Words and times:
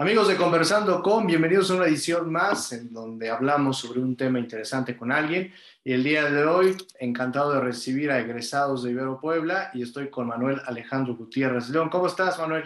Amigos 0.00 0.28
de 0.28 0.36
Conversando 0.38 1.02
con, 1.02 1.26
bienvenidos 1.26 1.70
a 1.70 1.74
una 1.74 1.84
edición 1.84 2.32
más 2.32 2.72
en 2.72 2.90
donde 2.90 3.28
hablamos 3.28 3.76
sobre 3.76 4.00
un 4.00 4.16
tema 4.16 4.38
interesante 4.38 4.96
con 4.96 5.12
alguien. 5.12 5.52
Y 5.84 5.92
el 5.92 6.02
día 6.02 6.24
de 6.30 6.42
hoy, 6.46 6.74
encantado 6.98 7.52
de 7.52 7.60
recibir 7.60 8.10
a 8.10 8.18
egresados 8.18 8.82
de 8.82 8.92
Ibero 8.92 9.20
Puebla 9.20 9.70
y 9.74 9.82
estoy 9.82 10.08
con 10.08 10.26
Manuel 10.26 10.62
Alejandro 10.64 11.14
Gutiérrez 11.16 11.68
León. 11.68 11.90
¿Cómo 11.90 12.06
estás, 12.06 12.38
Manuel? 12.38 12.64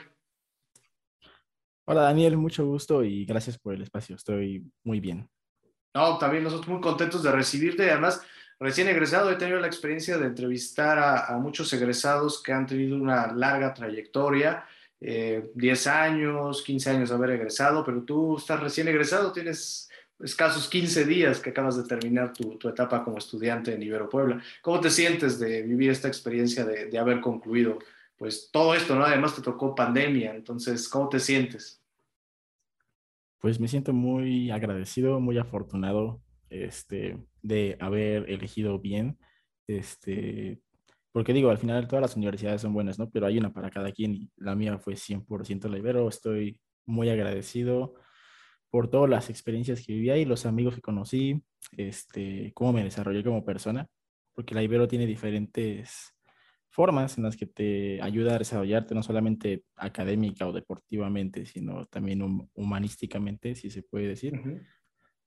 Hola, 1.86 2.02
Daniel, 2.02 2.36
mucho 2.36 2.64
gusto 2.66 3.02
y 3.02 3.24
gracias 3.24 3.58
por 3.58 3.74
el 3.74 3.82
espacio. 3.82 4.14
Estoy 4.14 4.64
muy 4.84 5.00
bien. 5.00 5.28
No, 5.92 6.18
también 6.18 6.44
nosotros 6.44 6.68
muy 6.68 6.80
contentos 6.80 7.24
de 7.24 7.32
recibirte 7.32 7.84
y 7.84 7.88
además 7.88 8.22
recién 8.60 8.86
egresado 8.86 9.32
he 9.32 9.34
tenido 9.34 9.58
la 9.58 9.66
experiencia 9.66 10.18
de 10.18 10.26
entrevistar 10.26 11.00
a, 11.00 11.26
a 11.26 11.38
muchos 11.38 11.72
egresados 11.72 12.40
que 12.40 12.52
han 12.52 12.68
tenido 12.68 12.94
una 12.94 13.32
larga 13.32 13.74
trayectoria 13.74 14.64
10 15.04 15.86
eh, 15.86 15.90
años, 15.90 16.62
15 16.62 16.90
años 16.90 17.08
de 17.10 17.14
haber 17.14 17.30
egresado, 17.30 17.84
pero 17.84 18.02
tú 18.02 18.38
estás 18.38 18.60
recién 18.60 18.88
egresado, 18.88 19.32
tienes 19.32 19.90
escasos 20.18 20.66
15 20.68 21.04
días 21.04 21.40
que 21.40 21.50
acabas 21.50 21.76
de 21.76 21.84
terminar 21.84 22.32
tu, 22.32 22.56
etapa 22.68 23.04
como 23.04 23.18
estudiante 23.18 23.74
en 23.74 23.82
Ibero 23.82 24.08
Puebla. 24.08 24.42
¿Cómo 24.62 24.80
te 24.80 24.88
sientes 24.88 25.38
de 25.38 25.62
vivir 25.62 25.90
esta 25.90 26.08
experiencia 26.08 26.64
de, 26.64 26.98
haber 26.98 27.20
concluido 27.20 27.78
pues 28.16 28.48
todo 28.52 28.74
esto. 28.74 28.94
Además 28.94 29.34
te 29.34 29.42
tocó 29.42 29.74
pandemia, 29.74 30.34
entonces, 30.34 30.88
¿cómo 30.88 31.08
te 31.08 31.18
sientes? 31.18 31.82
Pues 33.40 33.58
me 33.60 33.68
siento 33.68 33.92
muy 33.92 34.50
agradecido, 34.52 35.20
muy 35.20 35.36
afortunado 35.36 36.22
este, 36.48 37.18
de 37.42 37.76
haber 37.80 38.30
elegido 38.30 38.78
bien. 38.78 39.18
Este, 39.66 40.62
porque 41.14 41.32
digo, 41.32 41.50
al 41.50 41.58
final 41.58 41.86
todas 41.86 42.02
las 42.02 42.16
universidades 42.16 42.62
son 42.62 42.74
buenas, 42.74 42.98
¿no? 42.98 43.08
Pero 43.08 43.26
hay 43.26 43.38
una 43.38 43.52
para 43.52 43.70
cada 43.70 43.92
quien 43.92 44.16
y 44.16 44.30
la 44.36 44.56
mía 44.56 44.78
fue 44.78 44.96
100% 44.96 45.68
la 45.68 45.78
Ibero. 45.78 46.08
Estoy 46.08 46.58
muy 46.86 47.08
agradecido 47.08 47.94
por 48.68 48.90
todas 48.90 49.08
las 49.08 49.30
experiencias 49.30 49.86
que 49.86 49.92
viví 49.92 50.10
ahí, 50.10 50.24
los 50.24 50.44
amigos 50.44 50.74
que 50.74 50.80
conocí, 50.80 51.40
este, 51.76 52.50
cómo 52.52 52.72
me 52.72 52.82
desarrollé 52.82 53.22
como 53.22 53.44
persona, 53.44 53.86
porque 54.34 54.56
la 54.56 54.64
Ibero 54.64 54.88
tiene 54.88 55.06
diferentes 55.06 56.16
formas 56.68 57.16
en 57.16 57.22
las 57.22 57.36
que 57.36 57.46
te 57.46 58.02
ayuda 58.02 58.34
a 58.34 58.38
desarrollarte, 58.38 58.96
no 58.96 59.04
solamente 59.04 59.62
académica 59.76 60.48
o 60.48 60.52
deportivamente, 60.52 61.46
sino 61.46 61.86
también 61.86 62.48
humanísticamente, 62.54 63.54
si 63.54 63.70
se 63.70 63.84
puede 63.84 64.08
decir. 64.08 64.42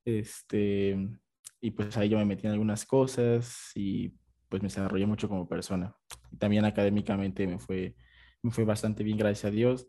Este, 0.04 0.98
y 1.62 1.72
pues 1.72 1.96
ahí 1.96 2.10
yo 2.10 2.18
me 2.18 2.26
metí 2.26 2.46
en 2.46 2.52
algunas 2.52 2.86
cosas 2.86 3.72
y 3.74 4.12
pues 4.50 4.62
me 4.62 4.68
desarrollé 4.70 5.06
mucho 5.06 5.28
como 5.28 5.48
persona. 5.48 5.96
También 6.38 6.66
académicamente 6.66 7.48
me 7.48 7.60
fue, 7.60 7.96
me 8.42 8.52
fue 8.52 8.66
bastante 8.66 9.04
bien, 9.04 9.18
gracias 9.18 9.46
a 9.46 9.52
Dios, 9.52 9.88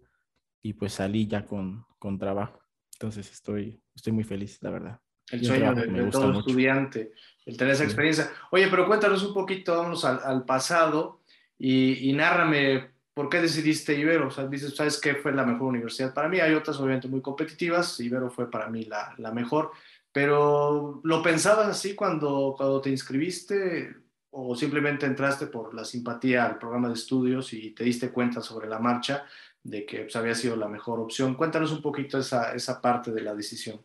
y 0.62 0.74
pues 0.74 0.94
salí 0.94 1.26
ya 1.26 1.44
con, 1.44 1.84
con 1.98 2.18
trabajo. 2.18 2.60
Entonces 2.94 3.30
estoy, 3.30 3.80
estoy 3.94 4.12
muy 4.12 4.24
feliz, 4.24 4.58
la 4.62 4.70
verdad. 4.70 5.00
El 5.30 5.44
sueño 5.44 5.74
de, 5.74 6.10
todo 6.10 6.38
estudiante, 6.38 7.12
el 7.44 7.56
tener 7.56 7.74
esa 7.74 7.84
experiencia. 7.84 8.30
Oye, 8.50 8.68
pero 8.68 8.86
cuéntanos 8.86 9.22
un 9.22 9.34
poquito, 9.34 9.76
vamos 9.76 10.04
al, 10.04 10.20
al 10.24 10.44
pasado 10.44 11.20
y, 11.58 12.08
y, 12.08 12.12
nárrame 12.14 12.90
por 13.12 13.28
qué 13.28 13.40
decidiste 13.40 13.98
Ibero. 13.98 14.28
O 14.28 14.30
sea, 14.30 14.46
dices, 14.46 14.74
¿sabes 14.74 14.98
qué 14.98 15.16
fue 15.16 15.32
la 15.32 15.44
mejor 15.44 15.68
universidad? 15.68 16.14
Para 16.14 16.28
mí 16.28 16.40
hay 16.40 16.54
otras 16.54 16.80
obviamente 16.80 17.08
muy 17.08 17.20
competitivas, 17.20 18.00
Ibero 18.00 18.30
fue 18.30 18.50
para 18.50 18.68
mí 18.68 18.84
la, 18.84 19.14
la 19.18 19.30
mejor, 19.30 19.70
pero 20.12 21.00
¿lo 21.04 21.22
pensabas 21.22 21.68
así 21.68 21.94
cuando, 21.94 22.54
cuando 22.56 22.80
te 22.80 22.90
inscribiste? 22.90 23.94
O 24.30 24.54
simplemente 24.54 25.06
entraste 25.06 25.46
por 25.46 25.74
la 25.74 25.84
simpatía 25.84 26.44
al 26.44 26.58
programa 26.58 26.88
de 26.88 26.94
estudios 26.94 27.52
y 27.52 27.70
te 27.70 27.84
diste 27.84 28.10
cuenta 28.10 28.40
sobre 28.40 28.68
la 28.68 28.78
marcha 28.78 29.24
de 29.62 29.84
que 29.84 30.02
pues, 30.02 30.16
había 30.16 30.34
sido 30.34 30.56
la 30.56 30.68
mejor 30.68 31.00
opción. 31.00 31.34
Cuéntanos 31.34 31.72
un 31.72 31.82
poquito 31.82 32.18
esa, 32.18 32.54
esa 32.54 32.80
parte 32.80 33.12
de 33.12 33.22
la 33.22 33.34
decisión. 33.34 33.80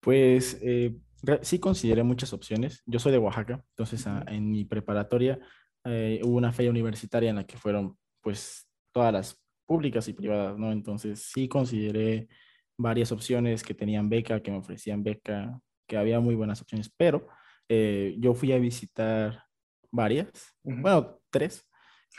Pues 0.00 0.58
eh, 0.62 0.96
sí 1.42 1.58
consideré 1.58 2.02
muchas 2.02 2.32
opciones. 2.32 2.82
Yo 2.86 2.98
soy 2.98 3.12
de 3.12 3.18
Oaxaca, 3.18 3.64
entonces 3.70 4.04
en 4.26 4.50
mi 4.50 4.64
preparatoria 4.64 5.38
eh, 5.84 6.20
hubo 6.24 6.36
una 6.36 6.52
feria 6.52 6.70
universitaria 6.70 7.30
en 7.30 7.36
la 7.36 7.44
que 7.44 7.56
fueron 7.56 7.96
pues 8.20 8.68
todas 8.92 9.12
las 9.12 9.40
públicas 9.66 10.08
y 10.08 10.12
privadas, 10.12 10.58
¿no? 10.58 10.72
Entonces 10.72 11.22
sí 11.22 11.48
consideré 11.48 12.28
varias 12.76 13.12
opciones 13.12 13.62
que 13.62 13.74
tenían 13.74 14.08
beca, 14.08 14.40
que 14.40 14.50
me 14.50 14.58
ofrecían 14.58 15.02
beca, 15.02 15.60
que 15.86 15.96
había 15.96 16.20
muy 16.20 16.34
buenas 16.34 16.62
opciones, 16.62 16.90
pero 16.96 17.28
eh, 17.68 18.16
yo 18.18 18.34
fui 18.34 18.52
a 18.52 18.58
visitar 18.58 19.44
varias, 19.90 20.56
bueno, 20.62 21.20
tres, 21.30 21.66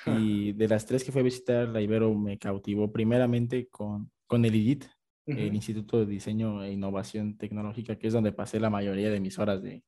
y 0.05 0.53
de 0.53 0.67
las 0.67 0.85
tres 0.85 1.03
que 1.03 1.11
fui 1.11 1.21
a 1.21 1.25
visitar, 1.25 1.67
la 1.67 1.81
Ibero 1.81 2.13
me 2.13 2.37
cautivó 2.37 2.91
primeramente 2.91 3.67
con, 3.67 4.11
con 4.27 4.45
el 4.45 4.55
IDIT, 4.55 4.85
el 5.25 5.53
Instituto 5.53 5.99
de 5.99 6.07
Diseño 6.07 6.63
e 6.63 6.71
Innovación 6.71 7.37
Tecnológica, 7.37 7.97
que 7.97 8.07
es 8.07 8.13
donde 8.13 8.31
pasé 8.31 8.59
la 8.59 8.71
mayoría 8.71 9.11
de 9.11 9.19
mis 9.19 9.37
horas 9.37 9.61
de, 9.61 9.83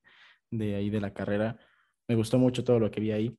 de 0.52 0.76
ahí 0.76 0.92
de 0.92 1.02
la 1.02 1.14
carrera. 1.14 1.58
Me 2.08 2.16
gustó 2.16 2.38
mucho 2.38 2.64
todo 2.64 2.80
lo 2.80 2.92
que 2.92 3.02
vi 3.02 3.12
ahí. 3.12 3.36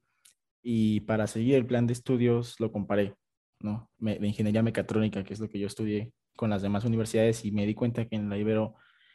Y 0.65 1.01
para 1.01 1.29
seguir 1.29 1.55
el 1.55 1.67
plan 1.67 1.87
de 1.87 1.93
estudios 1.93 2.59
lo 2.59 2.73
comparé, 2.73 3.15
¿no? 3.61 3.89
Me, 3.99 4.19
de 4.19 4.27
ingeniería 4.27 4.65
mecatrónica, 4.65 5.23
que 5.23 5.35
es 5.35 5.41
lo 5.41 5.49
que 5.49 5.61
yo 5.61 5.69
estudié 5.69 6.13
con 6.35 6.51
las 6.51 6.63
demás 6.63 6.85
universidades, 6.85 7.45
y 7.45 7.53
me 7.53 7.67
di 7.67 7.75
cuenta 7.75 8.07
que 8.07 8.17
en 8.17 8.29
la 8.29 8.37
Ibero 8.37 8.75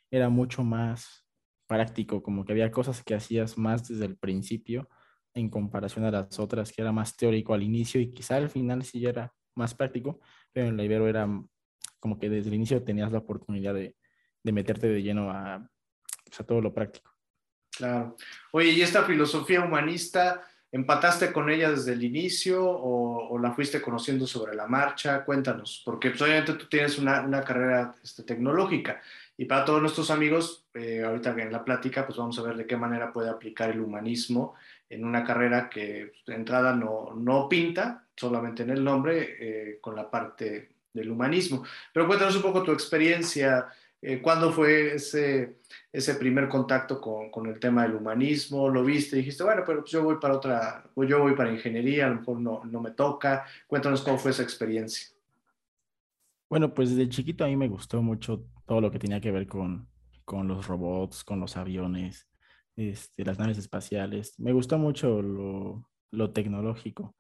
era 0.10 0.30
mucho 0.30 0.64
más 0.64 1.27
práctico, 1.68 2.24
como 2.24 2.46
que 2.46 2.54
había 2.54 2.72
cosas 2.72 3.04
que 3.04 3.14
hacías 3.14 3.58
más 3.58 3.88
desde 3.88 4.06
el 4.06 4.18
principio 4.18 4.90
en 5.34 5.50
comparación 5.50 6.06
a 6.06 6.12
las 6.12 6.40
otras, 6.40 6.72
que 6.72 6.82
era 6.82 6.92
más 6.92 7.16
teórico 7.16 7.54
al 7.54 7.64
inicio 7.64 8.02
y 8.02 8.12
quizá 8.12 8.38
al 8.38 8.50
final 8.50 8.84
sí 8.84 9.06
era 9.06 9.34
más 9.56 9.76
práctico, 9.76 10.20
pero 10.52 10.68
en 10.68 10.78
la 10.78 10.84
Ibero 10.84 11.08
era 11.08 11.28
como 12.00 12.20
que 12.20 12.30
desde 12.30 12.50
el 12.50 12.56
inicio 12.56 12.84
tenías 12.84 13.12
la 13.12 13.20
oportunidad 13.20 13.74
de, 13.74 13.96
de 14.44 14.52
meterte 14.52 14.88
de 14.88 15.02
lleno 15.04 15.30
a, 15.30 15.70
pues, 16.26 16.40
a 16.40 16.44
todo 16.44 16.62
lo 16.62 16.74
práctico. 16.74 17.12
Claro. 17.76 18.16
Oye, 18.52 18.70
¿y 18.70 18.82
esta 18.82 19.04
filosofía 19.04 19.62
humanista, 19.62 20.42
empataste 20.72 21.32
con 21.32 21.50
ella 21.50 21.70
desde 21.70 21.94
el 21.94 22.04
inicio 22.04 22.66
o, 22.66 23.30
o 23.30 23.40
la 23.40 23.52
fuiste 23.52 23.82
conociendo 23.82 24.26
sobre 24.26 24.56
la 24.56 24.68
marcha? 24.68 25.24
Cuéntanos, 25.24 25.82
porque 25.86 26.10
pues, 26.10 26.22
obviamente 26.22 26.54
tú 26.54 26.66
tienes 26.68 26.98
una, 26.98 27.22
una 27.22 27.44
carrera 27.44 27.94
este, 28.04 28.24
tecnológica 28.24 29.02
y 29.38 29.46
para 29.46 29.64
todos 29.64 29.82
nuestros 29.82 30.10
amigos, 30.10 30.66
eh, 30.74 31.04
ahorita 31.04 31.36
en 31.38 31.52
la 31.52 31.64
plática, 31.64 32.08
pues 32.08 32.18
vamos 32.18 32.38
a 32.40 32.42
ver 32.42 32.58
de 32.58 32.66
qué 32.66 32.76
manera 32.76 33.14
puede 33.14 33.30
aplicar 33.30 33.70
el 33.70 33.80
humanismo 33.80 34.56
en 34.90 35.06
una 35.06 35.24
carrera 35.24 35.70
que 35.70 36.14
de 36.26 36.34
entrada 36.34 36.74
no, 36.76 37.14
no 37.16 37.48
pinta, 37.48 38.08
solamente 38.16 38.64
en 38.64 38.72
el 38.72 38.84
nombre, 38.84 39.38
eh, 39.40 39.78
con 39.80 39.96
la 39.96 40.10
parte 40.10 40.70
del 40.92 41.12
humanismo. 41.12 41.64
Pero 41.94 42.08
cuéntanos 42.08 42.36
un 42.36 42.42
poco 42.42 42.64
tu 42.64 42.72
experiencia, 42.72 43.68
eh, 44.02 44.20
cuándo 44.22 44.52
fue 44.52 44.96
ese, 44.96 45.58
ese 45.92 46.16
primer 46.16 46.48
contacto 46.48 47.00
con, 47.00 47.30
con, 47.30 47.46
el 47.46 47.60
tema 47.60 47.84
del 47.84 47.96
humanismo, 47.96 48.70
lo 48.70 48.84
viste, 48.84 49.18
dijiste, 49.18 49.44
bueno, 49.44 49.64
pero 49.66 49.82
pues 49.82 49.92
yo 49.92 50.04
voy 50.04 50.18
para 50.20 50.36
otra, 50.36 50.84
yo 50.96 51.20
voy 51.20 51.36
para 51.36 51.52
ingeniería, 51.52 52.08
a 52.08 52.10
lo 52.10 52.16
mejor 52.16 52.40
no, 52.40 52.64
no 52.66 52.82
me 52.82 52.92
toca. 52.92 53.46
Cuéntanos 53.68 54.02
cómo 54.02 54.18
fue 54.18 54.32
esa 54.32 54.44
experiencia. 54.44 55.17
Bueno, 56.50 56.74
pues 56.74 56.96
desde 56.96 57.10
chiquito 57.10 57.44
a 57.44 57.48
mí 57.48 57.58
me 57.58 57.68
gustó 57.68 58.02
mucho 58.02 58.46
todo 58.66 58.80
lo 58.80 58.90
que 58.90 59.00
tenía 59.00 59.20
que 59.20 59.32
ver 59.32 59.48
con, 59.48 59.90
con 60.24 60.48
los 60.48 60.68
robots, 60.68 61.24
con 61.24 61.40
los 61.40 61.58
aviones, 61.58 62.28
este, 62.76 63.26
las 63.26 63.38
naves 63.38 63.58
espaciales. 63.58 64.40
Me 64.40 64.54
gustó 64.54 64.78
mucho 64.78 65.22
lo, 65.22 65.90
lo 66.12 66.32
tecnológico. 66.32 67.16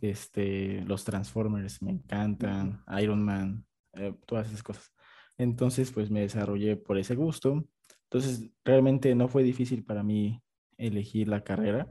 este, 0.00 0.82
los 0.82 1.04
Transformers 1.04 1.82
me 1.82 1.92
encantan, 1.92 2.82
Iron 3.00 3.22
Man, 3.24 3.66
eh, 3.94 4.14
todas 4.26 4.48
esas 4.48 4.62
cosas. 4.62 4.92
Entonces, 5.38 5.90
pues 5.90 6.10
me 6.10 6.20
desarrollé 6.20 6.76
por 6.76 6.98
ese 6.98 7.14
gusto. 7.14 7.64
Entonces, 8.04 8.50
realmente 8.64 9.14
no 9.14 9.28
fue 9.28 9.42
difícil 9.42 9.84
para 9.84 10.02
mí 10.02 10.42
elegir 10.76 11.28
la 11.28 11.42
carrera. 11.42 11.88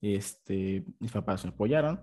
Este, 0.00 0.84
mis 1.00 1.12
papás 1.12 1.44
me 1.44 1.50
apoyaron 1.50 2.02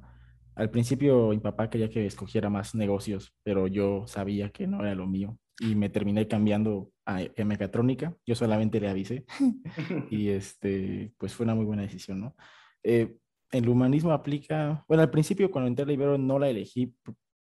al 0.56 0.70
principio 0.70 1.29
mi 1.29 1.40
papá 1.40 1.70
quería 1.70 1.90
que 1.90 2.05
escogiera 2.05 2.49
más 2.49 2.75
negocios, 2.75 3.34
pero 3.43 3.67
yo 3.67 4.05
sabía 4.08 4.49
que 4.49 4.67
no 4.67 4.81
era 4.81 4.96
lo 4.96 5.08
mío 5.08 5.37
y 5.59 5.75
me 5.75 5.90
terminé 5.90 6.28
cambiando 6.28 6.91
a, 7.05 7.22
mecatrónica. 7.46 8.16
Yo 8.25 8.35
solamente 8.35 8.79
le 8.79 8.90
avisé 8.90 9.25
y 10.11 10.29
este, 10.29 11.14
pues 11.17 11.34
fue 11.34 11.46
una 11.46 11.55
muy 11.55 11.66
buena 11.66 11.84
decisión, 11.84 12.20
¿no? 12.22 12.35
Eh, 12.84 13.16
el 13.52 13.67
humanismo 13.67 14.11
aplica, 14.11 14.85
bueno, 14.87 15.03
al 15.03 15.11
principio 15.11 15.52
cuando 15.52 15.67
entré 15.67 15.85
a 15.85 15.91
Ibero 15.91 16.17
no 16.17 16.40
la 16.40 16.49
elegí 16.49 16.96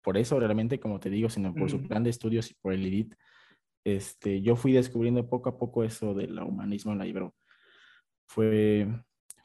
por 0.06 0.16
eso 0.16 0.38
realmente, 0.38 0.78
como 0.78 1.00
te 1.00 1.10
digo, 1.10 1.28
sino 1.28 1.52
por 1.52 1.68
su 1.68 1.82
plan 1.82 2.04
de 2.04 2.10
estudios 2.10 2.48
y 2.48 2.54
por 2.54 2.72
el 2.72 2.86
IDIT. 2.86 3.14
Este, 3.84 4.40
yo 4.40 4.54
fui 4.54 4.70
descubriendo 4.70 5.28
poco 5.28 5.48
a 5.48 5.58
poco 5.58 5.82
eso 5.82 6.14
del 6.14 6.38
humanismo 6.38 6.92
en 6.92 6.98
la 6.98 7.08
Ibero. 7.08 7.34
Fue, 8.28 8.86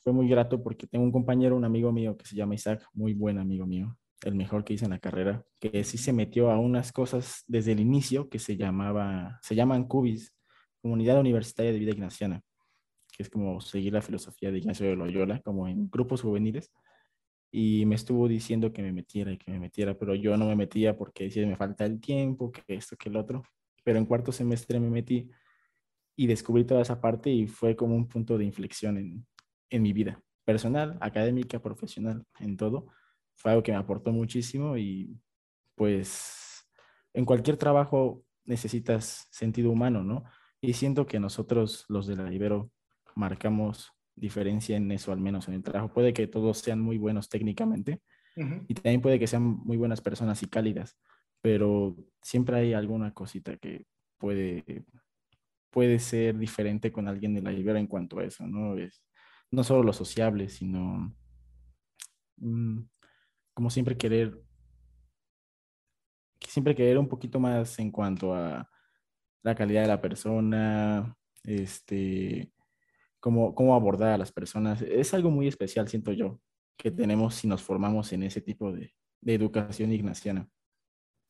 fue 0.02 0.14
muy 0.14 0.28
grato 0.28 0.62
porque 0.62 0.88
tengo 0.88 1.06
un 1.06 1.12
compañero, 1.12 1.56
un 1.56 1.66
amigo 1.66 1.92
mío 1.92 2.18
que 2.18 2.26
se 2.26 2.36
llama 2.36 2.56
Isaac, 2.56 2.86
muy 2.94 3.14
buen 3.14 3.38
amigo 3.38 3.66
mío, 3.66 3.98
el 4.24 4.36
mejor 4.36 4.64
que 4.64 4.74
hice 4.74 4.86
en 4.86 4.92
la 4.92 5.00
carrera, 5.00 5.44
que 5.60 5.84
sí 5.84 5.98
se 5.98 6.12
metió 6.12 6.52
a 6.52 6.60
unas 6.60 6.92
cosas 6.92 7.44
desde 7.48 7.74
el 7.74 7.80
inicio 7.80 8.30
que 8.30 8.40
se 8.40 8.58
llamaba, 8.58 9.40
se 9.42 9.56
llaman 9.56 9.86
CUBIS, 9.86 10.36
Comunidad 10.82 11.20
Universitaria 11.20 11.72
de 11.72 11.80
Vida 11.80 11.92
Ignaciana, 11.92 12.42
que 13.16 13.24
es 13.24 13.30
como 13.30 13.62
seguir 13.62 13.94
la 13.94 14.02
filosofía 14.02 14.52
de 14.52 14.58
Ignacio 14.58 14.88
de 14.88 14.96
Loyola, 14.96 15.40
como 15.42 15.68
en 15.68 15.90
grupos 15.90 16.22
juveniles. 16.22 16.72
y 17.54 17.86
me 17.86 17.96
estuvo 17.96 18.28
diciendo 18.30 18.72
que 18.72 18.82
me 18.82 18.94
metiera 18.94 19.32
y 19.34 19.38
que 19.38 19.52
me 19.52 19.60
metiera, 19.60 19.98
pero 19.98 20.16
yo 20.16 20.38
no 20.38 20.48
me 20.48 20.56
metía 20.56 20.96
porque 20.98 21.26
decía 21.26 21.46
me 21.46 21.58
falta 21.58 21.86
el 21.86 22.00
tiempo, 22.00 22.52
que 22.52 22.64
esto, 22.68 22.96
que 22.98 23.10
el 23.10 23.18
otro. 23.18 23.44
Pero 23.84 24.00
en 24.00 24.06
cuarto 24.06 24.32
semestre 24.32 24.80
me 24.80 24.90
metí 24.90 25.30
y 26.16 26.28
descubrí 26.28 26.66
toda 26.66 26.82
esa 26.82 27.02
parte 27.02 27.30
y 27.30 27.48
fue 27.48 27.76
como 27.76 27.96
un 27.96 28.08
punto 28.08 28.38
de 28.38 28.46
inflexión 28.46 28.98
en, 28.98 29.26
en 29.72 29.82
mi 29.82 29.94
vida 29.94 30.22
personal, 30.46 30.98
académica, 31.02 31.60
profesional, 31.60 32.26
en 32.40 32.58
todo. 32.58 32.88
Fue 33.36 33.52
algo 33.52 33.64
que 33.64 33.72
me 33.72 33.78
aportó 33.78 34.12
muchísimo 34.12 34.78
y 34.78 35.18
pues 35.76 36.68
en 37.14 37.26
cualquier 37.26 37.58
trabajo 37.58 38.24
necesitas 38.46 39.28
sentido 39.32 39.72
humano, 39.72 40.04
¿no? 40.04 40.24
Y 40.62 40.74
siento 40.74 41.08
que 41.08 41.20
nosotros, 41.20 41.86
los 41.90 42.06
de 42.06 42.16
la 42.16 42.32
Ibero, 42.32 42.72
marcamos 43.16 43.92
diferencia 44.16 44.78
en 44.78 44.92
eso, 44.92 45.12
al 45.12 45.20
menos 45.20 45.48
en 45.48 45.56
el 45.56 45.64
trabajo. 45.64 45.94
Puede 45.94 46.14
que 46.14 46.28
todos 46.28 46.60
sean 46.60 46.80
muy 46.80 46.98
buenos 46.98 47.30
técnicamente 47.30 48.02
y 48.68 48.74
también 48.76 49.02
puede 49.02 49.20
que 49.20 49.28
sean 49.28 49.44
muy 49.44 49.76
buenas 49.76 50.00
personas 50.00 50.42
y 50.42 50.48
cálidas, 50.48 50.98
pero 51.42 51.98
siempre 52.22 52.58
hay 52.58 52.74
alguna 52.74 53.14
cosita 53.14 53.58
que 53.58 53.86
puede, 54.18 54.86
puede 55.70 56.00
ser 56.00 56.38
diferente 56.38 56.92
con 56.92 57.08
alguien 57.08 57.34
de 57.34 57.42
la 57.42 57.52
Ibero 57.52 57.78
en 57.78 57.88
cuanto 57.88 58.20
a 58.20 58.24
eso, 58.24 58.48
¿no? 58.48 58.78
Es 58.78 59.04
no 59.52 59.64
solo 59.64 59.84
lo 59.84 59.94
sociable, 59.94 60.50
sino 60.50 61.16
mm, 62.38 62.80
como 63.54 63.70
siempre 63.70 63.98
querer 63.98 64.42
siempre 66.48 66.76
querer 66.76 66.98
un 66.98 67.08
poquito 67.08 67.40
más 67.40 67.80
en 67.80 67.92
cuanto 67.92 68.34
a 68.34 68.70
la 69.44 69.56
calidad 69.56 69.84
de 69.84 69.88
la 69.88 70.02
persona, 70.02 71.16
este, 71.44 72.52
cómo, 73.20 73.56
cómo 73.56 73.76
abordar 73.76 74.14
a 74.14 74.18
las 74.18 74.32
personas. 74.32 74.82
Es 74.82 75.14
algo 75.14 75.32
muy 75.32 75.48
especial, 75.48 75.88
siento 75.88 76.12
yo, 76.12 76.40
que 76.78 76.92
tenemos 76.92 77.36
si 77.36 77.48
nos 77.48 77.64
formamos 77.64 78.12
en 78.14 78.24
ese 78.24 78.42
tipo 78.42 78.72
de, 78.72 78.94
educación 79.24 79.92
ignaciana. 79.92 80.48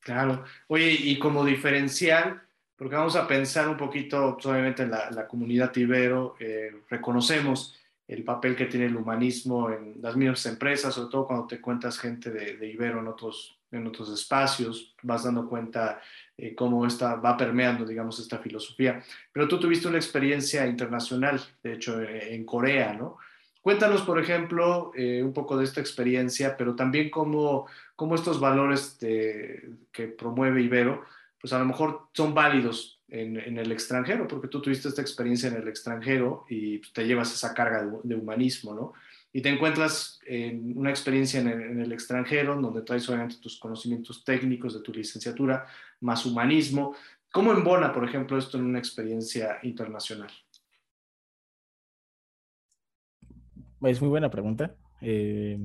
Claro. 0.00 0.44
Oye, 0.66 0.90
y 0.90 1.18
como 1.18 1.44
diferencial, 1.44 2.42
porque 2.74 2.96
vamos 2.96 3.16
a 3.16 3.28
pensar 3.28 3.68
un 3.68 3.76
poquito, 3.76 4.34
pues, 4.34 4.46
obviamente, 4.46 4.82
en 4.82 4.90
la, 4.90 5.28
comunidad 5.28 5.76
ibero, 5.76 6.34
eh, 6.40 6.72
reconocemos 6.88 7.78
el 8.08 8.24
papel 8.24 8.56
que 8.56 8.66
tiene 8.66 8.86
el 8.86 8.96
humanismo 8.96 9.70
en 9.70 9.96
las 10.00 10.16
mismas 10.16 10.44
empresas, 10.46 10.94
sobre 10.94 11.10
todo 11.10 11.26
cuando 11.26 11.46
te 11.46 11.60
cuentas 11.60 11.98
gente 11.98 12.30
de, 12.30 12.68
Ibero 12.68 13.00
en 13.00 13.08
otros, 13.08 13.58
en 13.70 13.86
otros 13.86 14.12
espacios, 14.12 14.94
vas 15.02 15.24
dando 15.24 15.48
cuenta 15.48 16.00
eh, 16.36 16.54
cómo 16.54 16.84
esta, 16.86 17.16
va 17.16 17.36
permeando, 17.36 17.84
digamos, 17.84 18.18
esta 18.18 18.38
filosofía. 18.38 19.02
Pero 19.32 19.48
tú 19.48 19.58
tuviste 19.58 19.88
una 19.88 19.98
experiencia 19.98 20.66
internacional, 20.66 21.40
de 21.62 21.74
hecho, 21.74 22.00
eh, 22.00 22.34
en 22.34 22.44
Corea, 22.44 22.92
¿no? 22.92 23.18
Cuéntanos, 23.60 24.02
por 24.02 24.18
ejemplo, 24.18 24.90
eh, 24.96 25.22
un 25.22 25.32
poco 25.32 25.56
de 25.56 25.64
esta 25.64 25.80
experiencia, 25.80 26.56
pero 26.56 26.74
también 26.74 27.10
cómo, 27.10 27.68
cómo 27.94 28.16
estos 28.16 28.40
valores 28.40 28.98
que 28.98 30.08
promueve 30.18 30.62
Ibero, 30.62 31.04
pues 31.40 31.52
a 31.52 31.60
lo 31.60 31.64
mejor 31.64 32.08
son 32.12 32.34
válidos 32.34 33.01
en, 33.12 33.58
el 33.58 33.70
extranjero, 33.70 34.26
porque 34.26 34.48
tú 34.48 34.62
tuviste 34.62 34.88
esta 34.88 35.02
experiencia 35.02 35.50
en 35.50 35.56
el 35.56 35.68
extranjero 35.68 36.46
y 36.48 36.80
te 36.92 37.06
llevas 37.06 37.32
esa 37.32 37.52
carga 37.52 37.86
de, 38.02 38.14
humanismo, 38.14 38.74
¿no? 38.74 38.94
Y 39.34 39.42
te 39.42 39.50
encuentras 39.50 40.18
en 40.26 40.76
una 40.76 40.90
experiencia 40.90 41.40
en 41.40 41.80
el, 41.80 41.92
extranjero, 41.92 42.58
donde 42.60 42.82
traes 42.82 43.06
obviamente 43.08 43.36
tus 43.36 43.58
conocimientos 43.58 44.24
técnicos 44.24 44.74
de 44.74 44.80
tu 44.80 44.92
licenciatura, 44.92 45.66
más 46.00 46.24
humanismo. 46.24 46.94
¿Cómo 47.30 47.52
embona, 47.52 47.92
por 47.92 48.04
ejemplo, 48.04 48.38
esto 48.38 48.58
en 48.58 48.64
una 48.64 48.78
experiencia 48.78 49.58
internacional? 49.62 50.30
Es 53.82 54.00
muy 54.00 54.10
buena 54.10 54.30
pregunta. 54.30 54.74
Eh, 55.00 55.58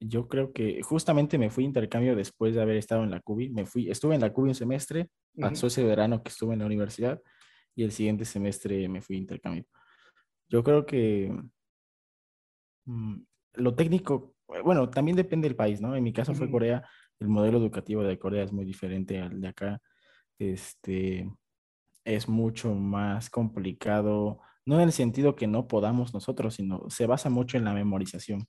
yo 0.00 0.28
creo 0.28 0.52
que 0.52 0.82
justamente 0.82 1.38
me 1.38 1.50
fui 1.50 1.64
a 1.64 1.68
intercambio 1.68 2.14
después 2.14 2.54
de 2.54 2.62
haber 2.62 2.76
estado 2.76 3.04
en 3.04 3.10
la 3.10 3.20
CUBI. 3.20 3.50
Me 3.50 3.64
fui, 3.64 3.90
estuve 3.90 4.14
en 4.14 4.20
la 4.20 4.32
CUBI 4.32 4.48
un 4.50 4.54
semestre, 4.54 5.08
pasó 5.38 5.66
ese 5.66 5.84
verano 5.84 6.22
que 6.22 6.30
estuve 6.30 6.54
en 6.54 6.60
la 6.60 6.66
universidad 6.66 7.20
y 7.74 7.84
el 7.84 7.92
siguiente 7.92 8.24
semestre 8.24 8.88
me 8.88 9.02
fui 9.02 9.16
a 9.16 9.20
intercambio. 9.20 9.64
Yo 10.48 10.62
creo 10.62 10.86
que 10.86 11.32
mm, 12.86 13.16
lo 13.54 13.74
técnico, 13.74 14.34
bueno, 14.64 14.88
también 14.90 15.16
depende 15.16 15.48
del 15.48 15.56
país, 15.56 15.80
¿no? 15.80 15.94
En 15.96 16.02
mi 16.02 16.12
caso 16.12 16.34
fue 16.34 16.50
Corea, 16.50 16.88
el 17.20 17.28
modelo 17.28 17.58
educativo 17.58 18.02
de 18.02 18.18
Corea 18.18 18.44
es 18.44 18.52
muy 18.52 18.64
diferente 18.64 19.20
al 19.20 19.40
de 19.40 19.48
acá. 19.48 19.80
Este 20.38 21.30
es 22.04 22.28
mucho 22.28 22.74
más 22.74 23.30
complicado, 23.30 24.40
no 24.64 24.76
en 24.76 24.82
el 24.82 24.92
sentido 24.92 25.34
que 25.34 25.46
no 25.46 25.66
podamos 25.66 26.14
nosotros, 26.14 26.54
sino 26.54 26.88
se 26.88 27.06
basa 27.06 27.30
mucho 27.30 27.56
en 27.56 27.64
la 27.64 27.74
memorización. 27.74 28.46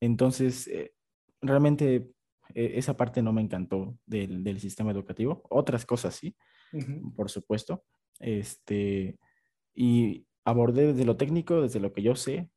Entonces, 0.00 0.68
eh, 0.68 0.92
realmente 1.40 2.10
esa 2.56 2.96
parte 2.96 3.20
no 3.20 3.34
me 3.34 3.42
encantó 3.42 3.98
del, 4.06 4.58
sistema 4.60 4.90
educativo. 4.90 5.42
Otras 5.50 5.84
cosas 5.84 6.14
sí, 6.14 6.34
por 7.14 7.30
supuesto. 7.30 7.84
Este, 8.18 9.18
y 9.74 10.26
abordé 10.42 10.88
desde 10.88 11.04
lo 11.04 11.18
técnico, 11.18 11.60
desde 11.60 11.80
lo 11.80 11.92
que 11.92 12.02
yo 12.02 12.14
sé. 12.14 12.48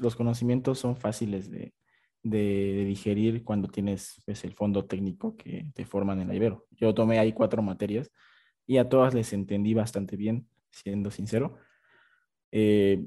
Los 0.00 0.16
conocimientos 0.16 0.78
son 0.78 0.96
fáciles 0.96 1.50
de, 1.50 1.72
digerir 2.22 3.42
cuando 3.42 3.68
tienes 3.68 4.20
pues, 4.26 4.44
el 4.44 4.52
fondo 4.52 4.84
técnico 4.84 5.34
que 5.36 5.70
te 5.74 5.86
forman 5.86 6.20
en 6.20 6.28
la 6.28 6.34
Ibero. 6.34 6.66
Yo 6.72 6.92
tomé 6.92 7.18
ahí 7.18 7.32
cuatro 7.32 7.62
materias 7.62 8.10
y 8.66 8.76
a 8.76 8.88
todas 8.88 9.14
les 9.14 9.32
entendí 9.32 9.72
bastante 9.72 10.16
bien, 10.16 10.46
siendo 10.70 11.10
sincero. 11.10 11.56
Eh, 12.52 13.06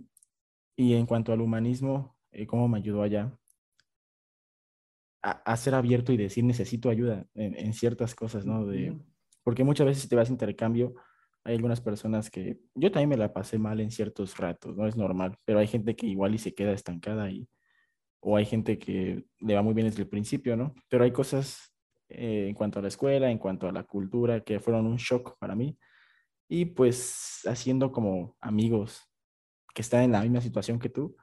y 0.76 0.96
en 0.96 1.06
cuanto 1.06 1.34
al 1.34 1.42
humanismo, 1.42 2.18
¿cómo 2.48 2.68
me 2.68 2.80
ayudó 2.80 3.04
allá? 3.04 3.38
A, 5.21 5.57
ser 5.57 5.75
abierto 5.75 6.12
y 6.12 6.18
decir 6.18 6.44
necesito 6.44 6.89
ayuda 6.89 7.27
en, 7.35 7.73
ciertas 7.73 8.15
cosas, 8.15 8.45
¿no? 8.45 8.65
De, 8.65 8.97
porque 9.44 9.63
muchas 9.63 9.85
veces 9.85 10.03
si 10.03 10.09
te 10.09 10.15
vas 10.15 10.29
a 10.29 10.31
intercambio, 10.31 10.95
hay 11.44 11.56
algunas 11.56 11.81
personas 11.81 12.29
que 12.29 12.59
yo 12.75 12.91
también 12.91 13.09
me 13.09 13.18
la 13.18 13.33
pasé 13.33 13.57
mal 13.57 13.79
en 13.79 13.91
ciertos 13.91 14.38
ratos, 14.38 14.75
no 14.75 14.88
es 14.88 14.95
normal, 14.95 15.38
pero 15.45 15.59
hay 15.59 15.68
gente 15.68 15.95
que 15.95 16.07
igual 16.07 16.35
y 16.35 16.38
se 16.38 16.53
queda 16.53 16.71
estancada 16.71 17.29
y 17.29 17.47
o 18.21 18.38
hay 18.38 18.45
gente 18.45 18.77
que 18.77 19.25
le 19.39 19.56
va 19.56 19.62
muy 19.62 19.73
bien 19.73 19.88
desde 19.88 20.03
el 20.03 20.07
principio, 20.09 20.56
¿no? 20.56 20.75
Pero 20.89 21.03
hay 21.03 21.12
cosas 21.12 21.73
eh, 22.07 22.47
en 22.47 22.53
cuanto 22.53 22.79
a 22.79 22.81
la 22.81 22.88
escuela, 22.88 23.31
en 23.31 23.39
cuanto 23.39 23.68
a 23.68 23.71
la 23.71 23.83
cultura, 23.83 24.41
que 24.41 24.59
fueron 24.59 24.85
un 24.85 24.97
shock 24.97 25.38
para 25.39 25.56
mí. 25.56 25.77
Y 26.47 26.65
pues 26.65 27.41
haciendo 27.47 27.91
como 27.91 28.38
amigos 28.39 29.09
que 29.73 29.81
están 29.81 30.03
en 30.03 30.12
la 30.12 30.21
misma 30.21 30.41
situación 30.41 30.77
que 30.79 30.89
tú, 30.89 31.15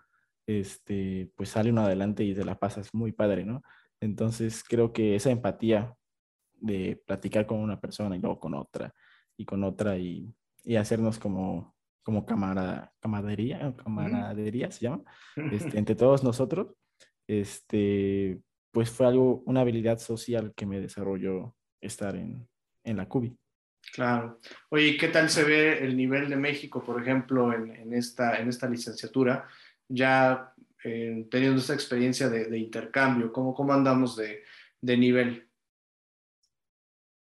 este, 0.46 1.30
pues 1.36 1.50
sale 1.50 1.70
uno 1.70 1.82
adelante 1.82 2.24
y 2.24 2.34
te 2.34 2.44
la 2.44 2.58
pasas 2.58 2.92
muy 2.94 3.12
padre, 3.12 3.44
¿no? 3.44 3.62
Entonces 4.00 4.64
creo 4.66 4.92
que 4.92 5.16
esa 5.16 5.30
empatía 5.30 5.94
de 6.54 7.00
platicar 7.06 7.46
con 7.46 7.58
una 7.58 7.80
persona 7.80 8.16
y 8.16 8.20
luego 8.20 8.38
con 8.38 8.54
otra 8.54 8.94
y 9.36 9.44
con 9.44 9.64
otra 9.64 9.96
y, 9.96 10.34
hacernos 10.76 11.18
como, 11.18 11.74
como 12.02 12.26
camaradería, 12.26 13.74
camaradería 13.76 14.70
se 14.70 14.80
llama, 14.82 15.02
este, 15.50 15.78
entre 15.78 15.94
todos 15.94 16.22
nosotros, 16.22 16.74
este, 17.26 18.40
pues 18.70 18.90
fue 18.90 19.06
algo, 19.06 19.42
una 19.46 19.60
habilidad 19.60 19.98
social 19.98 20.52
que 20.54 20.66
me 20.66 20.80
desarrolló 20.80 21.54
estar 21.80 22.16
en, 22.16 22.48
la 22.84 23.08
CUBI. 23.08 23.36
Claro. 23.92 24.38
Oye, 24.70 24.96
¿qué 24.96 25.08
tal 25.08 25.28
se 25.30 25.44
ve 25.44 25.84
el 25.84 25.96
nivel 25.96 26.28
de 26.28 26.36
México, 26.36 26.82
por 26.82 27.00
ejemplo, 27.00 27.52
en, 27.52 27.92
esta, 27.92 28.38
en 28.38 28.48
esta 28.48 28.68
licenciatura? 28.68 29.46
Ya 29.88 30.52
teniendo 30.82 31.58
esta 31.58 31.74
experiencia 31.74 32.28
de, 32.28 32.58
intercambio? 32.58 33.32
¿Cómo, 33.32 33.54
¿Cómo, 33.54 33.72
andamos 33.72 34.16
de, 34.16 34.42
de, 34.80 34.96
nivel? 34.96 35.48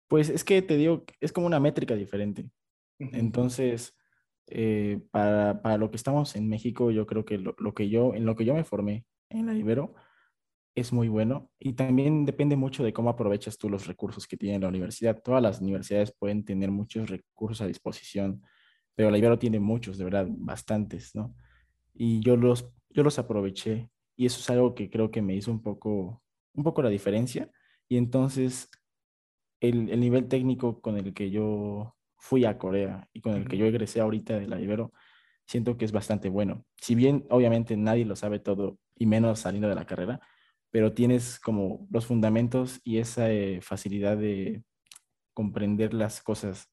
Pues 0.07 0.29
es 0.29 0.43
que 0.43 0.61
te 0.61 0.77
digo, 0.77 1.05
es 1.19 1.31
como 1.31 1.47
una 1.47 1.59
métrica 1.59 1.95
diferente. 1.95 2.49
Entonces, 2.99 3.95
eh, 4.47 5.01
para, 5.11 5.61
para, 5.61 5.77
lo 5.77 5.89
que 5.89 5.97
estamos 5.97 6.35
en 6.35 6.47
México, 6.47 6.91
yo 6.91 7.05
creo 7.05 7.25
que 7.25 7.37
lo, 7.37 7.55
lo, 7.57 7.73
que 7.73 7.89
yo, 7.89 8.13
en 8.13 8.25
lo 8.25 8.35
que 8.35 8.45
yo 8.45 8.53
me 8.53 8.63
formé 8.63 9.05
en 9.29 9.47
la 9.47 9.55
Ibero 9.55 9.95
es 10.75 10.91
muy 10.91 11.07
bueno 11.07 11.51
y 11.59 11.73
también 11.73 12.25
depende 12.25 12.55
mucho 12.55 12.83
de 12.83 12.93
cómo 12.93 13.09
aprovechas 13.09 13.57
tú 13.57 13.69
los 13.69 13.85
recursos 13.85 14.27
que 14.27 14.37
tiene 14.37 14.59
la 14.59 14.69
universidad. 14.69 15.21
Todas 15.21 15.41
las 15.41 15.61
universidades 15.61 16.13
pueden 16.17 16.43
tener 16.43 16.71
muchos 16.71 17.09
recursos 17.09 17.61
a 17.61 17.67
disposición, 17.67 18.41
pero 18.95 19.11
la 19.11 19.17
Ibero 19.17 19.37
tiene 19.37 19.59
muchos, 19.59 19.97
de 19.97 20.03
verdad, 20.03 20.27
bastantes, 20.29 21.15
¿no? 21.15 21.35
Y 21.93 22.21
yo 22.21 22.35
los 22.35 22.71
yo 22.93 23.03
los 23.03 23.19
aproveché 23.19 23.89
y 24.15 24.25
eso 24.25 24.39
es 24.39 24.49
algo 24.49 24.75
que 24.75 24.89
creo 24.89 25.11
que 25.11 25.21
me 25.21 25.35
hizo 25.35 25.51
un 25.51 25.61
poco, 25.61 26.23
un 26.53 26.63
poco 26.63 26.81
la 26.81 26.89
diferencia. 26.89 27.51
Y 27.89 27.97
entonces 27.97 28.69
el, 29.59 29.89
el 29.89 29.99
nivel 29.99 30.27
técnico 30.27 30.81
con 30.81 30.97
el 30.97 31.13
que 31.13 31.31
yo 31.31 31.95
fui 32.17 32.45
a 32.45 32.57
Corea 32.57 33.09
y 33.13 33.21
con 33.21 33.33
el 33.33 33.47
que 33.47 33.57
yo 33.57 33.65
egresé 33.65 33.99
ahorita 33.99 34.39
de 34.39 34.47
la 34.47 34.59
Ibero, 34.61 34.93
siento 35.45 35.77
que 35.77 35.85
es 35.85 35.91
bastante 35.91 36.29
bueno. 36.29 36.65
Si 36.81 36.95
bien 36.95 37.25
obviamente 37.29 37.75
nadie 37.75 38.05
lo 38.05 38.15
sabe 38.15 38.39
todo 38.39 38.79
y 38.95 39.05
menos 39.05 39.39
saliendo 39.39 39.67
de 39.67 39.75
la 39.75 39.85
carrera, 39.85 40.21
pero 40.71 40.93
tienes 40.93 41.39
como 41.39 41.87
los 41.91 42.05
fundamentos 42.05 42.79
y 42.83 42.97
esa 42.99 43.31
eh, 43.31 43.61
facilidad 43.61 44.17
de 44.17 44.63
comprender 45.33 45.93
las 45.93 46.21
cosas 46.21 46.71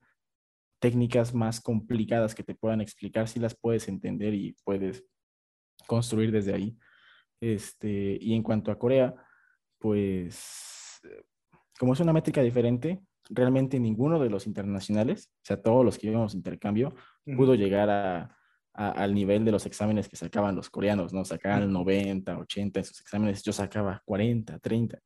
técnicas 0.80 1.34
más 1.34 1.60
complicadas 1.60 2.34
que 2.34 2.42
te 2.42 2.54
puedan 2.54 2.80
explicar, 2.80 3.28
si 3.28 3.38
las 3.40 3.54
puedes 3.54 3.88
entender 3.88 4.34
y 4.34 4.56
puedes 4.64 5.04
construir 5.86 6.30
desde 6.32 6.54
ahí. 6.54 6.76
Este, 7.40 8.18
y 8.20 8.34
en 8.34 8.42
cuanto 8.42 8.70
a 8.70 8.78
Corea, 8.78 9.14
pues 9.78 11.00
como 11.78 11.94
es 11.94 12.00
una 12.00 12.12
métrica 12.12 12.42
diferente, 12.42 13.00
realmente 13.30 13.80
ninguno 13.80 14.18
de 14.18 14.28
los 14.28 14.46
internacionales, 14.46 15.30
o 15.36 15.44
sea, 15.44 15.62
todos 15.62 15.84
los 15.84 15.96
que 15.96 16.08
íbamos 16.08 16.34
intercambio, 16.34 16.94
pudo 17.36 17.54
llegar 17.54 17.88
a, 17.88 18.36
al 18.74 19.14
nivel 19.14 19.44
de 19.44 19.52
los 19.52 19.66
exámenes 19.66 20.08
que 20.08 20.16
sacaban 20.16 20.56
los 20.56 20.68
coreanos, 20.68 21.12
¿no? 21.12 21.24
Sacaban 21.24 21.72
90, 21.72 22.38
80 22.38 22.80
en 22.80 22.84
sus 22.84 23.00
exámenes, 23.00 23.42
yo 23.42 23.52
sacaba 23.52 24.02
40, 24.04 24.58
30. 24.58 24.98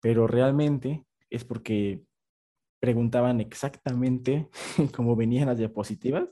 Pero 0.00 0.26
realmente 0.26 1.04
es 1.30 1.44
porque 1.44 2.02
preguntaban 2.80 3.40
exactamente 3.40 4.48
cómo 4.96 5.14
venían 5.14 5.46
las 5.46 5.58
diapositivas, 5.58 6.28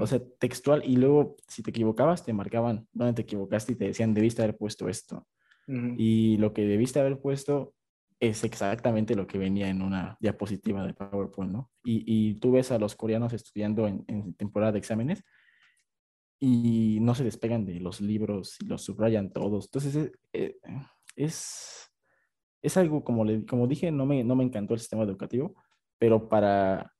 o 0.00 0.06
sea, 0.06 0.20
textual, 0.38 0.82
y 0.84 0.96
luego 0.96 1.36
si 1.46 1.62
te 1.62 1.70
equivocabas, 1.70 2.24
te 2.24 2.32
marcaban 2.32 2.86
dónde 2.92 3.14
te 3.14 3.22
equivocaste 3.22 3.72
y 3.72 3.76
te 3.76 3.86
decían, 3.86 4.14
debiste 4.14 4.42
haber 4.42 4.56
puesto 4.56 4.88
esto. 4.88 5.26
Y 5.98 6.38
lo 6.38 6.54
que 6.54 6.64
debiste 6.64 6.98
haber 6.98 7.20
puesto 7.20 7.74
es 8.20 8.42
exactamente 8.42 9.14
lo 9.14 9.26
que 9.26 9.36
venía 9.36 9.68
en 9.68 9.82
una 9.82 10.16
diapositiva 10.18 10.86
de 10.86 10.94
PowerPoint, 10.94 11.52
¿no? 11.52 11.70
Y, 11.84 12.04
y 12.06 12.34
tú 12.36 12.52
ves 12.52 12.72
a 12.72 12.78
los 12.78 12.96
coreanos 12.96 13.34
estudiando 13.34 13.86
en, 13.86 14.02
en, 14.08 14.32
temporada 14.34 14.72
de 14.72 14.78
exámenes 14.78 15.22
y 16.40 16.98
no 17.00 17.14
se 17.14 17.24
despegan 17.24 17.64
de 17.64 17.80
los 17.80 18.00
libros 18.00 18.56
y 18.60 18.66
los 18.66 18.82
subrayan 18.82 19.30
todos. 19.30 19.66
Entonces, 19.66 19.94
es, 19.94 20.12
eh, 20.32 20.56
es, 21.16 21.90
es 22.62 22.76
algo, 22.76 23.04
como, 23.04 23.24
le, 23.24 23.44
como 23.44 23.66
dije, 23.66 23.92
no 23.92 24.06
me, 24.06 24.24
no 24.24 24.36
me 24.36 24.44
encantó 24.44 24.74
el 24.74 24.80
sistema 24.80 25.04
educativo, 25.04 25.54
pero 25.98 26.28
para, 26.28 26.94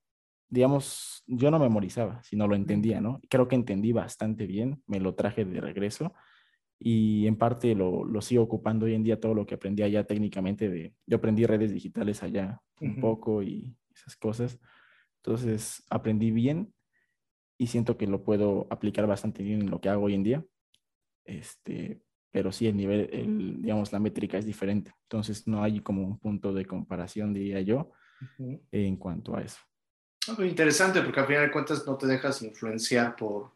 digamos, 0.48 1.22
yo 1.26 1.50
no 1.50 1.58
memorizaba, 1.58 2.22
sino 2.22 2.48
lo 2.48 2.54
entendía, 2.54 3.00
¿no? 3.00 3.20
Creo 3.28 3.48
que 3.48 3.54
entendí 3.54 3.92
bastante 3.92 4.46
bien, 4.46 4.82
me 4.86 5.00
lo 5.00 5.14
traje 5.14 5.44
de 5.44 5.60
regreso 5.60 6.14
y 6.78 7.26
en 7.26 7.36
parte 7.36 7.74
lo, 7.74 8.04
lo, 8.04 8.20
sigo 8.20 8.44
ocupando 8.44 8.86
hoy 8.86 8.94
en 8.94 9.02
día 9.02 9.20
todo 9.20 9.34
lo 9.34 9.46
que 9.46 9.56
aprendí 9.56 9.82
allá 9.82 10.04
técnicamente 10.04 10.68
de 10.68 10.94
yo 11.06 11.16
aprendí 11.16 11.44
redes 11.44 11.72
digitales 11.72 12.22
allá 12.22 12.62
un 12.80 13.00
poco 13.00 13.42
y 13.42 13.76
esas 13.92 14.16
cosas. 14.16 14.58
Entonces 15.16 15.84
aprendí 15.90 16.30
bien 16.30 16.72
y 17.58 17.66
siento 17.66 17.98
que 17.98 18.06
lo 18.06 18.22
puedo 18.22 18.68
aplicar 18.70 19.06
bastante 19.06 19.42
bien 19.42 19.62
en 19.62 19.70
lo 19.70 19.80
que 19.80 19.88
hago 19.88 20.04
hoy 20.04 20.14
en 20.14 20.22
día 20.22 20.44
este 21.24 22.00
pero 22.30 22.52
sí 22.52 22.66
el 22.66 22.76
nivel 22.76 23.10
el, 23.12 23.62
digamos 23.62 23.92
la 23.92 23.98
métrica 23.98 24.38
es 24.38 24.46
diferente. 24.46 24.92
Entonces 25.02 25.46
no 25.46 25.62
hay 25.62 25.80
como 25.80 26.02
un 26.02 26.18
punto 26.18 26.54
de 26.54 26.64
comparación 26.64 27.32
diría 27.34 27.60
yo 27.60 27.90
en 28.70 28.96
cuanto 28.96 29.36
a 29.36 29.42
eso 29.42 29.58
interesante 30.40 31.00
porque 31.02 31.20
al 31.20 31.26
final 31.26 31.46
de 31.46 31.52
cuentas 31.52 31.86
no 31.86 31.96
te 31.96 32.06
dejas 32.06 32.42
influenciar 32.42 33.16
por 33.16 33.52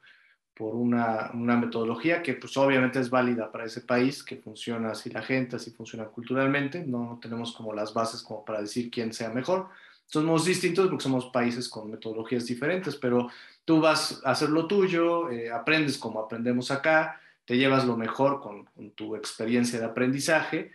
por 0.54 0.74
una, 0.74 1.30
una, 1.32 1.56
metodología 1.56 2.22
que 2.22 2.34
pues 2.34 2.56
obviamente 2.56 3.00
es 3.00 3.08
válida 3.08 3.50
para 3.50 3.64
ese 3.64 3.80
país, 3.80 4.22
que 4.22 4.36
funciona 4.36 4.90
así 4.90 5.10
la 5.10 5.22
gente, 5.22 5.56
así 5.56 5.70
funciona 5.70 6.04
culturalmente, 6.04 6.84
no 6.84 7.18
tenemos 7.22 7.52
como 7.52 7.72
las 7.72 7.94
bases 7.94 8.22
como 8.22 8.44
para 8.44 8.60
decir 8.60 8.90
quién 8.90 9.12
sea 9.14 9.30
mejor, 9.30 9.68
somos 10.06 10.44
distintos 10.44 10.88
porque 10.88 11.02
somos 11.02 11.26
países 11.26 11.68
con 11.68 11.90
metodologías 11.90 12.46
diferentes, 12.46 12.96
pero 12.96 13.28
tú 13.64 13.80
vas 13.80 14.20
a 14.24 14.32
hacer 14.32 14.50
lo 14.50 14.66
tuyo, 14.66 15.30
eh, 15.30 15.50
aprendes 15.50 15.96
como 15.96 16.20
aprendemos 16.20 16.70
acá, 16.70 17.18
te 17.46 17.56
llevas 17.56 17.86
lo 17.86 17.96
mejor 17.96 18.40
con, 18.40 18.66
con 18.66 18.90
tu 18.90 19.16
experiencia 19.16 19.78
de 19.78 19.86
aprendizaje. 19.86 20.70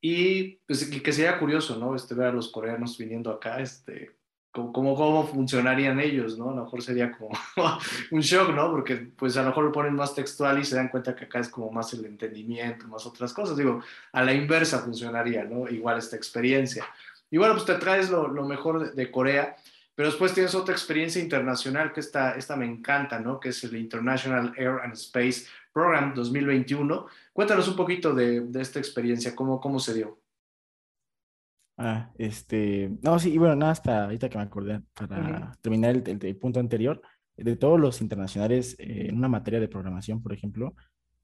Y 0.00 0.56
pues, 0.66 0.84
que 0.84 1.12
sería 1.12 1.38
curioso, 1.38 1.78
¿no? 1.78 1.94
Este, 1.94 2.14
ver 2.14 2.28
a 2.28 2.32
los 2.32 2.48
coreanos 2.50 2.98
viniendo 2.98 3.30
acá, 3.30 3.60
este, 3.60 4.10
cómo, 4.52 4.94
cómo 4.94 5.26
funcionarían 5.26 5.98
ellos, 5.98 6.38
¿no? 6.38 6.50
A 6.50 6.54
lo 6.54 6.64
mejor 6.64 6.82
sería 6.82 7.10
como 7.10 7.30
un 8.10 8.20
shock, 8.20 8.50
¿no? 8.54 8.70
Porque 8.70 8.96
pues 8.96 9.36
a 9.36 9.42
lo 9.42 9.48
mejor 9.48 9.64
lo 9.64 9.72
ponen 9.72 9.94
más 9.94 10.14
textual 10.14 10.60
y 10.60 10.64
se 10.64 10.76
dan 10.76 10.88
cuenta 10.88 11.16
que 11.16 11.24
acá 11.24 11.40
es 11.40 11.48
como 11.48 11.70
más 11.72 11.92
el 11.94 12.04
entendimiento, 12.04 12.86
más 12.86 13.06
otras 13.06 13.32
cosas. 13.32 13.56
Digo, 13.56 13.82
a 14.12 14.22
la 14.22 14.34
inversa 14.34 14.80
funcionaría, 14.80 15.44
¿no? 15.44 15.68
Igual 15.68 15.98
esta 15.98 16.16
experiencia. 16.16 16.84
Y 17.30 17.38
bueno, 17.38 17.54
pues 17.54 17.64
te 17.64 17.74
traes 17.76 18.10
lo, 18.10 18.28
lo 18.28 18.44
mejor 18.44 18.94
de, 18.94 19.10
Corea, 19.10 19.56
pero 19.94 20.10
después 20.10 20.34
tienes 20.34 20.54
otra 20.54 20.74
experiencia 20.74 21.22
internacional 21.22 21.92
que 21.92 22.00
esta, 22.00 22.32
esta 22.32 22.54
me 22.54 22.66
encanta, 22.66 23.18
¿no? 23.18 23.40
Que 23.40 23.48
es 23.48 23.64
el 23.64 23.74
International 23.76 24.52
Air 24.58 24.80
and 24.84 24.92
Space 24.92 25.46
Program 25.72 26.12
2021. 26.14 27.06
Cuéntanos 27.32 27.68
un 27.68 27.76
poquito 27.76 28.14
de, 28.14 28.40
de 28.40 28.60
esta 28.60 28.78
experiencia, 28.78 29.34
cómo, 29.34 29.58
cómo 29.62 29.80
se 29.80 29.94
dio. 29.94 30.21
Ah, 31.76 32.12
este, 32.18 32.90
no, 33.02 33.18
sí, 33.18 33.32
y 33.32 33.38
bueno, 33.38 33.56
nada, 33.56 33.72
hasta 33.72 34.04
ahorita 34.04 34.28
que 34.28 34.38
me 34.38 34.44
acordé, 34.44 34.82
para 34.94 35.52
terminar 35.60 36.02
el, 36.06 36.36
punto 36.36 36.60
anterior, 36.60 37.00
de 37.36 37.56
todos 37.56 37.80
los 37.80 38.00
internacionales 38.02 38.76
eh, 38.78 39.06
en 39.08 39.16
una 39.16 39.28
materia 39.28 39.58
de 39.58 39.68
programación, 39.68 40.22
por 40.22 40.32
ejemplo, 40.32 40.74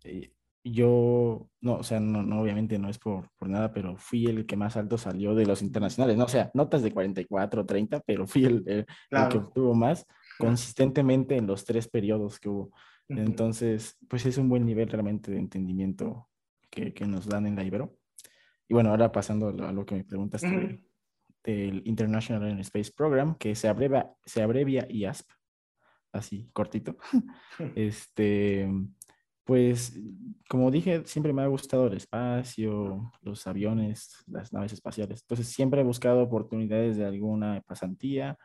eh, 0.04 0.32
yo, 0.64 1.48
no, 1.60 1.74
o 1.74 1.82
sea, 1.82 2.00
no, 2.00 2.22
no, 2.22 2.40
obviamente 2.40 2.78
no 2.78 2.88
es 2.88 2.98
por, 2.98 3.30
por 3.38 3.48
nada, 3.48 3.72
pero 3.72 3.96
fui 3.96 4.26
el 4.26 4.46
que 4.46 4.56
más 4.56 4.76
alto 4.76 4.98
salió 4.98 5.34
de 5.34 5.46
los 5.46 5.62
internacionales, 5.62 6.16
no, 6.16 6.24
o 6.24 6.28
sea, 6.28 6.50
notas 6.54 6.82
de 6.82 6.92
44, 6.92 7.64
30, 7.64 8.00
pero 8.00 8.26
fui 8.26 8.44
el, 8.44 8.64
el, 8.66 8.86
que 9.30 9.38
obtuvo 9.38 9.74
más 9.74 10.06
consistentemente 10.38 11.36
en 11.36 11.46
los 11.46 11.64
tres 11.64 11.88
periodos 11.88 12.38
que 12.38 12.48
hubo. 12.48 12.70
Entonces, 13.08 13.96
pues 14.08 14.26
es 14.26 14.36
un 14.36 14.48
buen 14.48 14.66
nivel 14.66 14.88
realmente 14.88 15.30
de 15.30 15.38
entendimiento 15.38 16.28
que, 16.70 16.92
que 16.92 17.06
nos 17.06 17.26
dan 17.26 17.46
en 17.46 17.56
la 17.56 17.64
Ibero. 17.64 17.97
Y 18.68 18.74
bueno, 18.74 18.90
ahora 18.90 19.10
pasando 19.10 19.48
a 19.48 19.72
lo 19.72 19.86
que 19.86 19.94
me 19.94 20.04
preguntas 20.04 20.42
del 21.42 21.82
International 21.86 22.60
Space 22.60 22.92
Program, 22.94 23.36
que 23.36 23.54
se 23.54 23.68
abrevia, 23.68 24.12
se 24.24 24.42
abrevia 24.42 24.86
IASP, 24.90 25.30
así 26.12 26.50
cortito. 26.52 26.96
este, 27.74 28.68
pues, 29.44 29.98
como 30.48 30.70
dije, 30.70 31.02
siempre 31.06 31.32
me 31.32 31.40
ha 31.40 31.46
gustado 31.46 31.86
el 31.86 31.96
espacio, 31.96 33.10
los 33.22 33.46
aviones, 33.46 34.22
las 34.26 34.52
naves 34.52 34.74
espaciales. 34.74 35.22
Entonces, 35.22 35.48
siempre 35.48 35.80
he 35.80 35.84
buscado 35.84 36.22
oportunidades 36.22 36.98
de 36.98 37.06
alguna 37.06 37.62
pasantía 37.66 38.36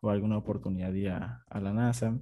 o 0.00 0.10
alguna 0.10 0.36
oportunidad 0.36 0.92
a, 1.16 1.42
a 1.48 1.60
la 1.60 1.72
NASA. 1.72 2.18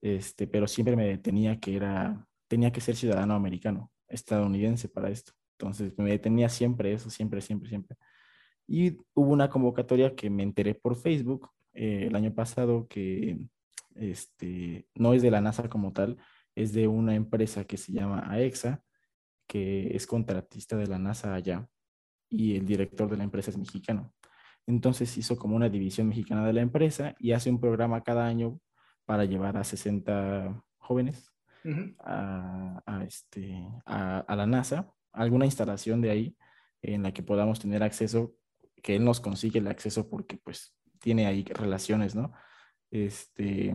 Este, 0.00 0.46
pero 0.46 0.68
siempre 0.68 0.94
me 0.94 1.18
tenía 1.18 1.58
que 1.58 1.74
era, 1.74 2.24
tenía 2.46 2.70
que 2.70 2.80
ser 2.80 2.94
ciudadano 2.94 3.34
americano, 3.34 3.90
estadounidense 4.06 4.88
para 4.88 5.10
esto. 5.10 5.32
Entonces 5.58 5.96
me 5.98 6.10
detenía 6.10 6.48
siempre 6.48 6.92
eso, 6.92 7.10
siempre, 7.10 7.40
siempre, 7.40 7.68
siempre. 7.68 7.96
Y 8.66 8.96
hubo 9.14 9.32
una 9.32 9.48
convocatoria 9.48 10.14
que 10.14 10.30
me 10.30 10.42
enteré 10.42 10.74
por 10.74 10.96
Facebook 10.96 11.50
eh, 11.72 12.06
el 12.08 12.16
año 12.16 12.34
pasado 12.34 12.86
que 12.88 13.38
este, 13.94 14.88
no 14.94 15.14
es 15.14 15.22
de 15.22 15.30
la 15.30 15.40
NASA 15.40 15.68
como 15.68 15.92
tal, 15.92 16.16
es 16.54 16.72
de 16.72 16.88
una 16.88 17.14
empresa 17.14 17.64
que 17.64 17.76
se 17.76 17.92
llama 17.92 18.24
AEXA, 18.30 18.82
que 19.46 19.94
es 19.94 20.06
contratista 20.06 20.76
de 20.76 20.86
la 20.86 20.98
NASA 20.98 21.34
allá, 21.34 21.68
y 22.28 22.56
el 22.56 22.66
director 22.66 23.10
de 23.10 23.16
la 23.16 23.24
empresa 23.24 23.50
es 23.50 23.58
mexicano. 23.58 24.12
Entonces 24.66 25.16
hizo 25.18 25.36
como 25.36 25.56
una 25.56 25.68
división 25.68 26.08
mexicana 26.08 26.46
de 26.46 26.54
la 26.54 26.62
empresa 26.62 27.14
y 27.18 27.32
hace 27.32 27.50
un 27.50 27.60
programa 27.60 28.02
cada 28.02 28.26
año 28.26 28.60
para 29.04 29.24
llevar 29.24 29.56
a 29.58 29.64
60 29.64 30.64
jóvenes 30.78 31.30
a, 31.98 33.04
este, 33.06 33.66
a 33.84 34.36
la 34.36 34.46
NASA 34.46 34.93
alguna 35.14 35.46
instalación 35.46 36.00
de 36.00 36.10
ahí 36.10 36.36
en 36.82 37.02
la 37.02 37.12
que 37.12 37.22
podamos 37.22 37.60
tener 37.60 37.82
acceso, 37.82 38.34
que 38.82 38.96
él 38.96 39.04
nos 39.04 39.20
consigue 39.20 39.58
el 39.58 39.68
acceso 39.68 40.08
porque 40.08 40.36
pues 40.36 40.76
tiene 41.00 41.26
ahí 41.26 41.44
relaciones, 41.44 42.14
¿no? 42.14 42.32
Este, 42.90 43.74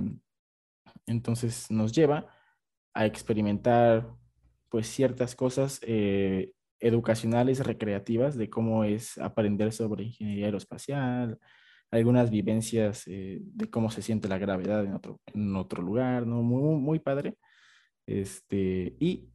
entonces 1.05 1.69
nos 1.71 1.91
lleva 1.91 2.27
a 2.93 3.05
experimentar 3.05 4.07
pues 4.69 4.87
ciertas 4.87 5.35
cosas 5.35 5.79
eh, 5.83 6.51
educacionales, 6.79 7.65
recreativas 7.65 8.37
de 8.37 8.49
cómo 8.49 8.83
es 8.83 9.17
aprender 9.17 9.71
sobre 9.71 10.03
ingeniería 10.03 10.45
aeroespacial, 10.45 11.39
algunas 11.91 12.29
vivencias 12.29 13.03
eh, 13.07 13.39
de 13.41 13.69
cómo 13.69 13.89
se 13.89 14.01
siente 14.01 14.27
la 14.27 14.37
gravedad 14.37 14.85
en 14.85 14.93
otro, 14.93 15.19
en 15.33 15.55
otro 15.55 15.81
lugar, 15.81 16.27
¿no? 16.27 16.43
Muy, 16.43 16.79
muy 16.79 16.99
padre. 16.99 17.35
Este, 18.05 18.95
y 18.99 19.29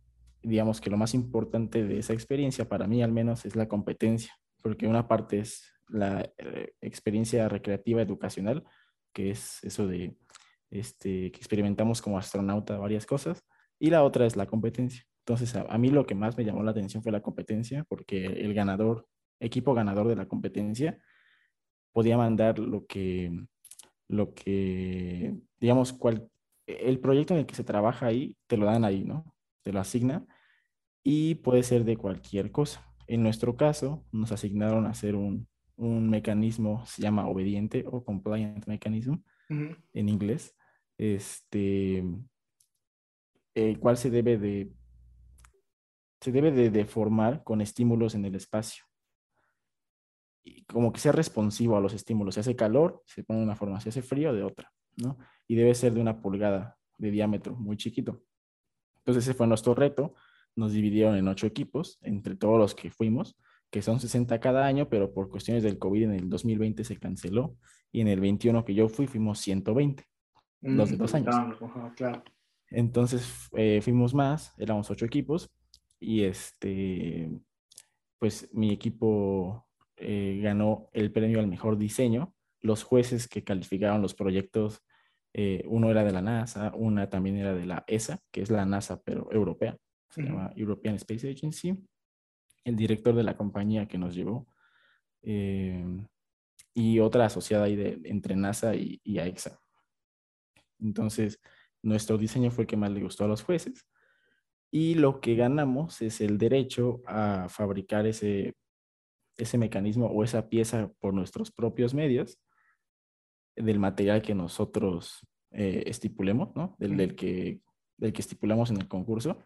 digamos 0.44 0.80
que 0.80 0.90
lo 0.90 0.96
más 0.96 1.14
importante 1.14 1.84
de 1.84 1.98
esa 1.98 2.12
experiencia, 2.12 2.68
para 2.68 2.86
mí 2.86 3.02
al 3.02 3.12
menos, 3.12 3.44
es 3.46 3.56
la 3.56 3.66
competencia, 3.66 4.32
porque 4.62 4.86
una 4.86 5.08
parte 5.08 5.40
es 5.40 5.72
la 5.88 6.30
eh, 6.38 6.72
experiencia 6.80 7.48
recreativa 7.48 8.02
educacional, 8.02 8.64
que 9.12 9.30
es 9.30 9.62
eso 9.64 9.86
de 9.86 10.16
este, 10.70 11.30
que 11.32 11.38
experimentamos 11.38 12.02
como 12.02 12.18
astronauta 12.18 12.78
varias 12.78 13.06
cosas, 13.06 13.44
y 13.78 13.90
la 13.90 14.04
otra 14.04 14.26
es 14.26 14.36
la 14.36 14.46
competencia. 14.46 15.04
Entonces, 15.20 15.54
a, 15.56 15.78
mí 15.78 15.88
lo 15.88 16.04
que 16.06 16.14
más 16.14 16.36
me 16.36 16.44
llamó 16.44 16.62
la 16.62 16.72
atención 16.72 17.02
fue 17.02 17.12
la 17.12 17.22
competencia, 17.22 17.84
porque 17.88 18.26
el 18.26 18.52
ganador, 18.52 19.08
equipo 19.40 19.72
ganador 19.72 20.08
de 20.08 20.16
la 20.16 20.26
competencia, 20.26 20.98
podía 21.92 22.18
mandar 22.18 22.58
lo 22.58 22.86
que, 22.86 23.32
lo 24.08 24.34
que, 24.34 25.34
digamos, 25.58 25.92
cual, 25.92 26.28
el 26.66 26.98
proyecto 27.00 27.34
en 27.34 27.40
el 27.40 27.46
que 27.46 27.54
se 27.54 27.64
trabaja 27.64 28.06
ahí, 28.06 28.36
te 28.46 28.56
lo 28.56 28.66
dan 28.66 28.84
ahí, 28.84 29.04
¿no? 29.04 29.34
Te 29.62 29.72
lo 29.72 29.80
asigna 29.80 30.26
y 31.04 31.36
puede 31.36 31.62
ser 31.62 31.84
de 31.84 31.96
cualquier 31.96 32.50
cosa. 32.50 32.84
En 33.06 33.22
nuestro 33.22 33.56
caso, 33.56 34.04
nos 34.10 34.32
asignaron 34.32 34.86
a 34.86 34.90
hacer 34.90 35.14
un, 35.14 35.46
un 35.76 36.08
mecanismo, 36.08 36.84
se 36.86 37.02
llama 37.02 37.28
obediente 37.28 37.84
o 37.86 38.02
compliant 38.02 38.66
mechanism 38.66 39.16
en 39.48 40.08
inglés, 40.08 40.56
este, 40.96 42.02
el 43.54 43.78
cual 43.78 43.98
se 43.98 44.10
debe 44.10 44.38
de, 44.38 44.72
se 46.20 46.32
debe 46.32 46.50
de, 46.50 46.70
de 46.70 46.84
formar 46.86 47.44
con 47.44 47.60
estímulos 47.60 48.14
en 48.14 48.24
el 48.24 48.34
espacio. 48.34 48.84
Y 50.42 50.64
como 50.64 50.92
que 50.92 51.00
sea 51.00 51.12
responsivo 51.12 51.76
a 51.76 51.80
los 51.80 51.92
estímulos. 51.92 52.34
Si 52.34 52.40
hace 52.40 52.56
calor, 52.56 53.02
se 53.06 53.22
pone 53.22 53.40
de 53.40 53.44
una 53.44 53.56
forma, 53.56 53.80
si 53.80 53.90
hace 53.90 54.02
frío, 54.02 54.32
de 54.32 54.42
otra, 54.42 54.72
¿no? 54.96 55.18
Y 55.46 55.54
debe 55.54 55.74
ser 55.74 55.92
de 55.92 56.00
una 56.00 56.20
pulgada 56.20 56.78
de 56.96 57.10
diámetro, 57.10 57.54
muy 57.56 57.76
chiquito. 57.76 58.22
Entonces 58.98 59.24
ese 59.24 59.34
fue 59.34 59.46
nuestro 59.46 59.74
reto. 59.74 60.14
Nos 60.56 60.72
dividieron 60.72 61.16
en 61.16 61.28
ocho 61.28 61.46
equipos, 61.46 61.98
entre 62.02 62.36
todos 62.36 62.58
los 62.58 62.74
que 62.74 62.90
fuimos, 62.90 63.36
que 63.70 63.82
son 63.82 63.98
60 63.98 64.38
cada 64.40 64.66
año, 64.66 64.88
pero 64.88 65.12
por 65.12 65.28
cuestiones 65.28 65.62
del 65.62 65.78
COVID 65.78 66.04
en 66.04 66.12
el 66.12 66.30
2020 66.30 66.84
se 66.84 66.96
canceló. 66.96 67.56
Y 67.90 68.00
en 68.00 68.08
el 68.08 68.20
21 68.20 68.64
que 68.64 68.74
yo 68.74 68.88
fui, 68.88 69.06
fuimos 69.06 69.38
120, 69.40 70.04
los 70.62 70.90
de 70.90 70.96
dos 70.96 71.14
años. 71.14 71.34
Claro. 71.96 72.22
Entonces 72.70 73.48
eh, 73.56 73.80
fuimos 73.82 74.14
más, 74.14 74.52
éramos 74.58 74.90
ocho 74.90 75.04
equipos, 75.04 75.50
y 76.00 76.24
este, 76.24 77.30
pues 78.18 78.48
mi 78.52 78.72
equipo 78.72 79.66
eh, 79.96 80.40
ganó 80.42 80.88
el 80.92 81.12
premio 81.12 81.40
al 81.40 81.46
mejor 81.46 81.78
diseño. 81.78 82.34
Los 82.60 82.82
jueces 82.82 83.28
que 83.28 83.44
calificaron 83.44 84.02
los 84.02 84.14
proyectos, 84.14 84.82
eh, 85.32 85.64
uno 85.66 85.90
era 85.90 86.04
de 86.04 86.12
la 86.12 86.22
NASA, 86.22 86.72
una 86.74 87.10
también 87.10 87.36
era 87.36 87.54
de 87.54 87.66
la 87.66 87.84
ESA, 87.86 88.20
que 88.30 88.42
es 88.42 88.50
la 88.50 88.66
NASA 88.66 89.02
pero 89.02 89.30
europea, 89.32 89.76
se 90.14 90.22
llama 90.22 90.52
European 90.56 90.94
Space 90.96 91.28
Agency, 91.28 91.76
el 92.64 92.76
director 92.76 93.14
de 93.14 93.22
la 93.22 93.36
compañía 93.36 93.86
que 93.86 93.98
nos 93.98 94.14
llevó, 94.14 94.46
y 95.22 96.98
otra 97.00 97.26
asociada 97.26 97.64
ahí 97.64 97.76
de, 97.76 98.00
entre 98.04 98.36
NASA 98.36 98.74
y, 98.74 99.00
y 99.04 99.18
AEXA. 99.18 99.58
Entonces, 100.80 101.40
nuestro 101.82 102.18
diseño 102.18 102.50
fue 102.50 102.62
el 102.64 102.68
que 102.68 102.76
más 102.76 102.90
le 102.90 103.02
gustó 103.02 103.24
a 103.24 103.28
los 103.28 103.42
jueces 103.42 103.86
y 104.70 104.94
lo 104.94 105.20
que 105.20 105.36
ganamos 105.36 106.02
es 106.02 106.20
el 106.20 106.36
derecho 106.36 107.00
a 107.06 107.46
fabricar 107.48 108.06
ese, 108.06 108.56
ese 109.36 109.56
mecanismo 109.56 110.06
o 110.06 110.24
esa 110.24 110.48
pieza 110.48 110.90
por 110.98 111.14
nuestros 111.14 111.52
propios 111.52 111.94
medios 111.94 112.40
del 113.54 113.78
material 113.78 114.20
que 114.20 114.34
nosotros 114.34 115.24
eh, 115.52 115.84
estipulemos, 115.86 116.56
¿no? 116.56 116.74
Del, 116.80 117.14
que, 117.14 117.60
del 117.98 118.12
que 118.12 118.20
estipulamos 118.20 118.70
en 118.70 118.78
el 118.78 118.88
concurso 118.88 119.38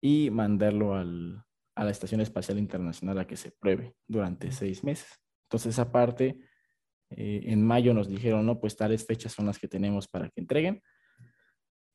y 0.00 0.30
mandarlo 0.30 0.94
al, 0.94 1.44
a 1.74 1.84
la 1.84 1.90
Estación 1.90 2.20
Espacial 2.20 2.58
Internacional 2.58 3.18
a 3.18 3.26
que 3.26 3.36
se 3.36 3.52
pruebe 3.52 3.94
durante 4.06 4.50
seis 4.50 4.82
meses. 4.82 5.08
Entonces, 5.44 5.74
esa 5.74 5.92
parte, 5.92 6.40
eh, 7.10 7.42
en 7.44 7.64
mayo 7.64 7.94
nos 7.94 8.08
dijeron, 8.08 8.46
no, 8.46 8.58
pues 8.58 8.76
tales 8.76 9.06
fechas 9.06 9.32
son 9.32 9.46
las 9.46 9.58
que 9.58 9.68
tenemos 9.68 10.08
para 10.08 10.28
que 10.30 10.40
entreguen 10.40 10.82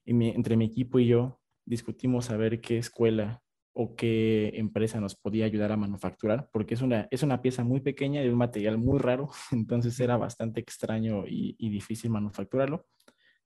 y 0.06 0.30
entre 0.30 0.58
mi 0.58 0.66
equipo 0.66 1.00
y 1.00 1.08
yo 1.08 1.40
discutimos 1.66 2.30
a 2.30 2.38
ver 2.38 2.62
qué 2.62 2.78
escuela 2.78 3.42
o 3.74 3.96
qué 3.96 4.52
empresa 4.56 5.00
nos 5.00 5.16
podía 5.16 5.46
ayudar 5.46 5.72
a 5.72 5.78
manufacturar, 5.78 6.50
porque 6.52 6.74
es 6.74 6.82
una, 6.82 7.08
es 7.10 7.24
una 7.24 7.42
pieza 7.42 7.64
muy 7.64 7.80
pequeña 7.80 8.22
de 8.22 8.30
un 8.30 8.38
material 8.38 8.78
muy 8.78 9.00
raro, 9.00 9.30
entonces 9.52 10.00
era 10.00 10.18
bastante 10.18 10.60
extraño 10.60 11.26
y, 11.28 11.56
y 11.58 11.70
difícil 11.70 12.12
manufacturarlo. 12.12 12.86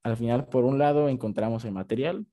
Al 0.03 0.17
final, 0.17 0.47
por 0.47 0.65
un 0.65 0.77
lado, 0.77 1.09
encontramos 1.09 1.65
el 1.65 1.71
material 1.71 2.25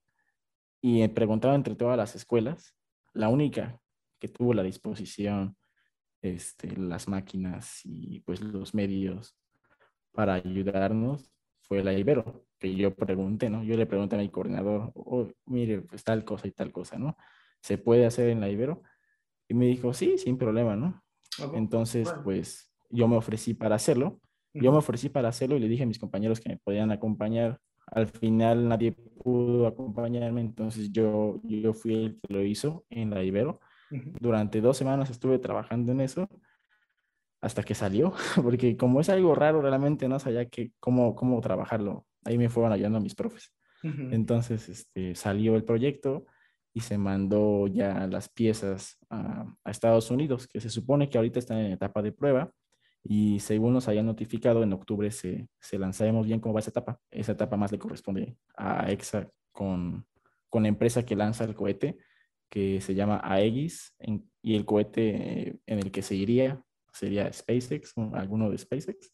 y 0.82 1.06
preguntaba 1.08 1.54
entre 1.54 1.76
todas 1.76 1.96
las 1.96 2.14
escuelas, 2.14 2.76
la 3.14 3.28
única 3.28 3.80
que 4.18 4.28
tuvo 4.28 4.52
la 4.52 4.62
disposición, 4.62 5.56
este, 6.20 6.76
las 6.76 7.08
máquinas 7.08 7.80
y 7.84 8.20
pues 8.20 8.40
los 8.40 8.74
medios 8.74 9.36
para 10.12 10.34
ayudarnos 10.34 11.32
fue 11.62 11.82
la 11.82 11.92
Ibero 11.94 12.46
que 12.58 12.74
yo 12.76 12.94
pregunté, 12.94 13.50
¿no? 13.50 13.64
Yo 13.64 13.76
le 13.76 13.86
pregunté 13.86 14.16
a 14.16 14.20
mi 14.20 14.28
coordinador, 14.28 14.92
oh, 14.94 15.28
mire, 15.46 15.80
pues 15.82 16.04
tal 16.04 16.24
cosa 16.24 16.46
y 16.46 16.52
tal 16.52 16.70
cosa, 16.70 16.98
¿no? 16.98 17.16
¿Se 17.60 17.78
puede 17.78 18.06
hacer 18.06 18.28
en 18.28 18.40
la 18.40 18.48
Ibero? 18.48 18.82
Y 19.48 19.54
me 19.54 19.66
dijo, 19.66 19.92
sí, 19.92 20.16
sin 20.18 20.38
problema, 20.38 20.76
¿no? 20.76 21.02
Entonces, 21.54 22.12
pues 22.24 22.72
yo 22.90 23.08
me 23.08 23.16
ofrecí 23.16 23.54
para 23.54 23.74
hacerlo. 23.74 24.20
Yo 24.54 24.70
me 24.70 24.78
ofrecí 24.78 25.08
para 25.08 25.28
hacerlo 25.28 25.56
y 25.56 25.60
le 25.60 25.68
dije 25.68 25.82
a 25.82 25.86
mis 25.86 25.98
compañeros 25.98 26.40
que 26.40 26.50
me 26.50 26.58
podían 26.58 26.92
acompañar. 26.92 27.58
Al 27.92 28.08
final 28.08 28.68
nadie 28.68 28.92
pudo 28.92 29.66
acompañarme, 29.66 30.40
entonces 30.40 30.90
yo, 30.90 31.40
yo 31.44 31.72
fui 31.72 31.94
el 31.94 32.20
que 32.20 32.32
lo 32.32 32.42
hizo 32.42 32.84
en 32.90 33.10
la 33.10 33.22
Ibero. 33.22 33.60
Durante 34.20 34.60
dos 34.60 34.76
semanas 34.76 35.10
estuve 35.10 35.38
trabajando 35.38 35.92
en 35.92 36.00
eso 36.00 36.28
hasta 37.40 37.62
que 37.62 37.74
salió, 37.74 38.14
porque 38.42 38.76
como 38.76 39.00
es 39.00 39.08
algo 39.08 39.34
raro, 39.34 39.60
realmente 39.60 40.08
no 40.08 40.18
sabía 40.18 40.48
que, 40.48 40.72
cómo, 40.80 41.14
cómo 41.14 41.40
trabajarlo 41.40 42.06
ahí 42.24 42.38
me 42.38 42.48
fueron 42.48 42.72
ayudando 42.72 43.00
mis 43.00 43.14
profes. 43.14 43.52
Entonces 43.84 44.68
este, 44.68 45.16
salió 45.16 45.56
el 45.56 45.64
proyecto 45.64 46.24
y 46.72 46.80
se 46.80 46.98
mandó 46.98 47.66
ya 47.66 48.06
las 48.06 48.28
piezas 48.28 48.96
a, 49.10 49.44
Estados 49.64 50.08
Unidos, 50.12 50.46
que 50.46 50.60
se 50.60 50.70
supone 50.70 51.10
que 51.10 51.18
ahorita 51.18 51.40
están 51.40 51.58
en 51.58 51.72
etapa 51.72 52.00
de 52.00 52.12
prueba 52.12 52.52
y 53.04 53.40
según 53.40 53.72
nos 53.72 53.88
hayan 53.88 54.06
notificado, 54.06 54.62
en 54.62 54.72
octubre 54.72 55.10
se, 55.10 55.48
se 55.60 55.78
lanzaremos 55.78 56.26
bien 56.26 56.40
cómo 56.40 56.54
va 56.54 56.60
esa 56.60 56.70
etapa. 56.70 57.00
Esa 57.10 57.32
etapa 57.32 57.56
más 57.56 57.72
le 57.72 57.78
corresponde 57.78 58.36
a 58.56 58.90
EXA 58.90 59.28
con, 59.50 60.06
con 60.48 60.62
la 60.62 60.68
empresa 60.68 61.04
que 61.04 61.16
lanza 61.16 61.44
el 61.44 61.54
cohete, 61.54 61.98
que 62.48 62.80
se 62.80 62.94
llama 62.94 63.20
Aegis, 63.24 63.94
y 64.42 64.54
el 64.54 64.64
cohete 64.64 65.58
en 65.66 65.78
el 65.78 65.90
que 65.90 66.02
se 66.02 66.14
iría 66.14 66.62
sería 66.92 67.32
SpaceX, 67.32 67.94
alguno 68.12 68.50
de 68.50 68.58
SpaceX. 68.58 69.12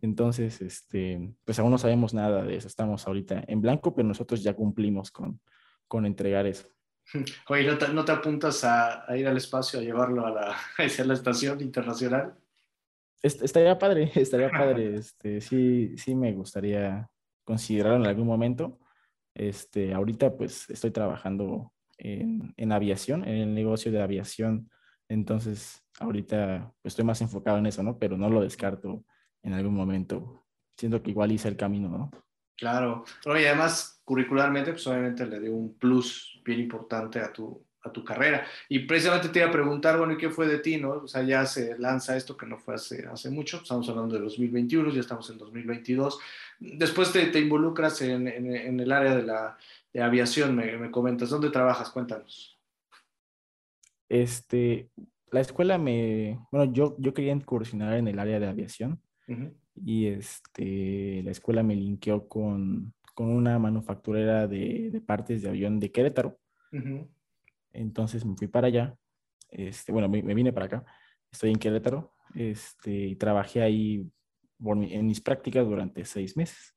Entonces, 0.00 0.62
este, 0.62 1.34
pues 1.44 1.58
aún 1.58 1.70
no 1.70 1.76
sabemos 1.76 2.14
nada 2.14 2.42
de 2.42 2.56
eso. 2.56 2.66
Estamos 2.66 3.06
ahorita 3.06 3.44
en 3.46 3.60
blanco, 3.60 3.94
pero 3.94 4.08
nosotros 4.08 4.42
ya 4.42 4.54
cumplimos 4.54 5.10
con, 5.10 5.38
con 5.86 6.06
entregar 6.06 6.46
eso. 6.46 6.66
Oye, 7.48 7.66
¿no 7.66 7.76
te, 7.76 7.88
no 7.92 8.04
te 8.04 8.12
apuntas 8.12 8.64
a, 8.64 9.10
a, 9.10 9.16
ir 9.18 9.28
al 9.28 9.36
espacio, 9.36 9.78
a 9.78 9.82
llevarlo 9.82 10.24
a 10.24 10.30
la, 10.30 10.56
a 10.78 11.04
la 11.04 11.14
estación 11.14 11.60
internacional? 11.60 12.34
Estaría 13.22 13.78
padre, 13.78 14.10
estaría 14.14 14.50
padre. 14.50 14.96
Este, 14.96 15.40
sí, 15.40 15.96
sí 15.96 16.14
me 16.14 16.32
gustaría 16.32 17.08
considerarlo 17.44 17.98
en 17.98 18.06
algún 18.06 18.26
momento. 18.26 18.78
Este, 19.34 19.94
ahorita 19.94 20.36
pues 20.36 20.68
estoy 20.70 20.90
trabajando 20.90 21.72
en, 21.98 22.52
en 22.56 22.72
aviación, 22.72 23.26
en 23.26 23.36
el 23.36 23.54
negocio 23.54 23.92
de 23.92 24.02
aviación. 24.02 24.70
Entonces, 25.08 25.84
ahorita 25.98 26.72
pues, 26.82 26.92
estoy 26.92 27.04
más 27.04 27.20
enfocado 27.20 27.58
en 27.58 27.66
eso, 27.66 27.82
¿no? 27.82 27.98
Pero 27.98 28.16
no 28.16 28.30
lo 28.30 28.40
descarto 28.40 29.04
en 29.42 29.52
algún 29.54 29.74
momento. 29.74 30.44
Siento 30.76 31.02
que 31.02 31.10
igual 31.10 31.32
hice 31.32 31.48
el 31.48 31.56
camino, 31.56 31.88
¿no? 31.88 32.10
Claro. 32.56 33.04
y 33.24 33.44
además, 33.46 34.02
curricularmente, 34.04 34.72
pues 34.72 34.86
obviamente 34.86 35.26
le 35.26 35.40
dio 35.40 35.54
un 35.54 35.78
plus 35.78 36.42
bien 36.44 36.60
importante 36.60 37.18
a 37.18 37.32
tu, 37.32 37.66
a 37.82 37.90
tu 37.90 38.04
carrera. 38.04 38.46
Y 38.68 38.80
precisamente 38.80 39.28
te 39.28 39.38
iba 39.38 39.48
a 39.48 39.52
preguntar, 39.52 39.98
bueno, 39.98 40.12
¿y 40.12 40.18
qué 40.18 40.30
fue 40.30 40.46
de 40.46 40.58
ti, 40.58 40.76
no? 40.76 40.90
O 40.90 41.08
sea, 41.08 41.22
ya 41.22 41.46
se 41.46 41.78
lanza 41.78 42.16
esto 42.16 42.36
que 42.36 42.46
no 42.46 42.58
fue 42.58 42.74
hace, 42.74 43.06
hace 43.06 43.30
mucho, 43.30 43.58
estamos 43.58 43.88
hablando 43.88 44.14
de 44.14 44.20
2021, 44.22 44.90
ya 44.90 45.00
estamos 45.00 45.28
en 45.30 45.38
2022. 45.38 46.18
Después 46.58 47.12
te, 47.12 47.26
te 47.26 47.40
involucras 47.40 48.02
en, 48.02 48.28
en, 48.28 48.54
en, 48.54 48.80
el 48.80 48.92
área 48.92 49.16
de 49.16 49.22
la 49.22 49.56
de 49.92 50.02
aviación, 50.02 50.54
me, 50.54 50.76
me 50.76 50.90
comentas. 50.90 51.30
¿Dónde 51.30 51.50
trabajas? 51.50 51.90
Cuéntanos. 51.90 52.58
Este, 54.08 54.90
la 55.30 55.40
escuela 55.40 55.78
me, 55.78 56.38
bueno, 56.50 56.72
yo, 56.72 56.96
yo 56.98 57.14
quería 57.14 57.32
incursionar 57.32 57.94
en 57.94 58.08
el 58.08 58.18
área 58.18 58.40
de 58.40 58.48
aviación 58.48 59.00
y 59.76 60.06
este, 60.06 61.22
la 61.22 61.30
escuela 61.30 61.62
me 61.62 61.76
linkeó 61.76 62.26
con, 62.26 62.92
con 63.14 63.28
una 63.28 63.58
manufacturera 63.60 64.48
de, 64.48 64.90
de, 64.90 65.00
partes 65.00 65.42
de 65.42 65.48
avión 65.48 65.78
de 65.78 65.92
Querétaro. 65.92 66.36
Entonces 67.72 68.24
me 68.24 68.36
fui 68.36 68.48
para 68.48 68.68
allá, 68.68 68.94
este, 69.50 69.92
bueno, 69.92 70.08
me, 70.08 70.22
me, 70.22 70.34
vine 70.34 70.52
para 70.52 70.66
acá, 70.66 70.84
estoy 71.30 71.50
en 71.50 71.58
Querétaro 71.58 72.14
este, 72.34 72.92
y 72.92 73.16
trabajé 73.16 73.62
ahí 73.62 74.06
en 74.60 75.06
mis 75.06 75.20
prácticas 75.20 75.66
durante 75.66 76.04
seis 76.04 76.36
meses. 76.36 76.74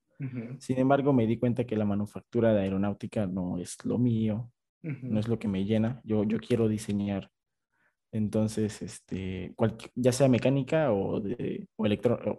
Sin 0.59 0.79
embargo, 0.79 1.11
me 1.11 1.27
di 1.27 1.37
cuenta 1.37 1.65
que 1.65 1.75
la 1.75 1.83
manufactura 1.83 2.53
de 2.53 2.61
aeronáutica 2.61 3.27
no 3.27 3.57
es 3.57 3.83
lo 3.83 3.97
mío, 3.97 4.49
no 4.81 5.19
es 5.19 5.27
lo 5.27 5.37
que 5.37 5.49
me 5.49 5.65
llena. 5.65 5.99
Yo, 6.05 6.23
yo 6.23 6.37
quiero 6.39 6.69
diseñar 6.69 7.29
entonces, 8.13 8.79
este, 8.83 9.55
ya 9.95 10.11
sea 10.11 10.29
mecánica 10.29 10.93
o, 10.93 11.19
de, 11.19 11.67
o, 11.75 11.87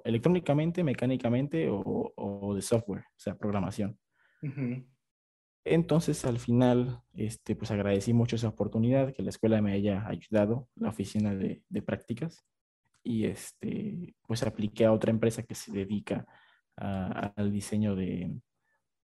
electrónicamente, 0.04 0.84
mecánicamente 0.84 1.68
o, 1.68 2.12
o, 2.14 2.54
de 2.54 2.62
software, 2.62 3.00
o 3.00 3.18
sea, 3.18 3.36
programación. 3.36 3.98
Entonces, 5.64 6.24
al 6.24 6.38
final, 6.38 7.02
este, 7.14 7.56
pues 7.56 7.70
agradecí 7.70 8.12
mucho 8.12 8.36
esa 8.36 8.48
oportunidad, 8.48 9.12
que 9.14 9.22
la 9.22 9.30
escuela 9.30 9.62
me 9.62 9.72
haya 9.72 10.06
ayudado, 10.06 10.68
la 10.76 10.90
oficina 10.90 11.34
de, 11.34 11.62
prácticas, 11.82 12.44
y 13.02 13.24
este, 13.24 14.14
pues 14.26 14.42
apliqué 14.42 14.84
a 14.84 14.92
otra 14.92 15.10
empresa 15.10 15.42
que 15.42 15.54
se 15.54 15.72
dedica 15.72 16.26
al 16.76 17.52
diseño 17.52 17.96
de, 17.96 18.40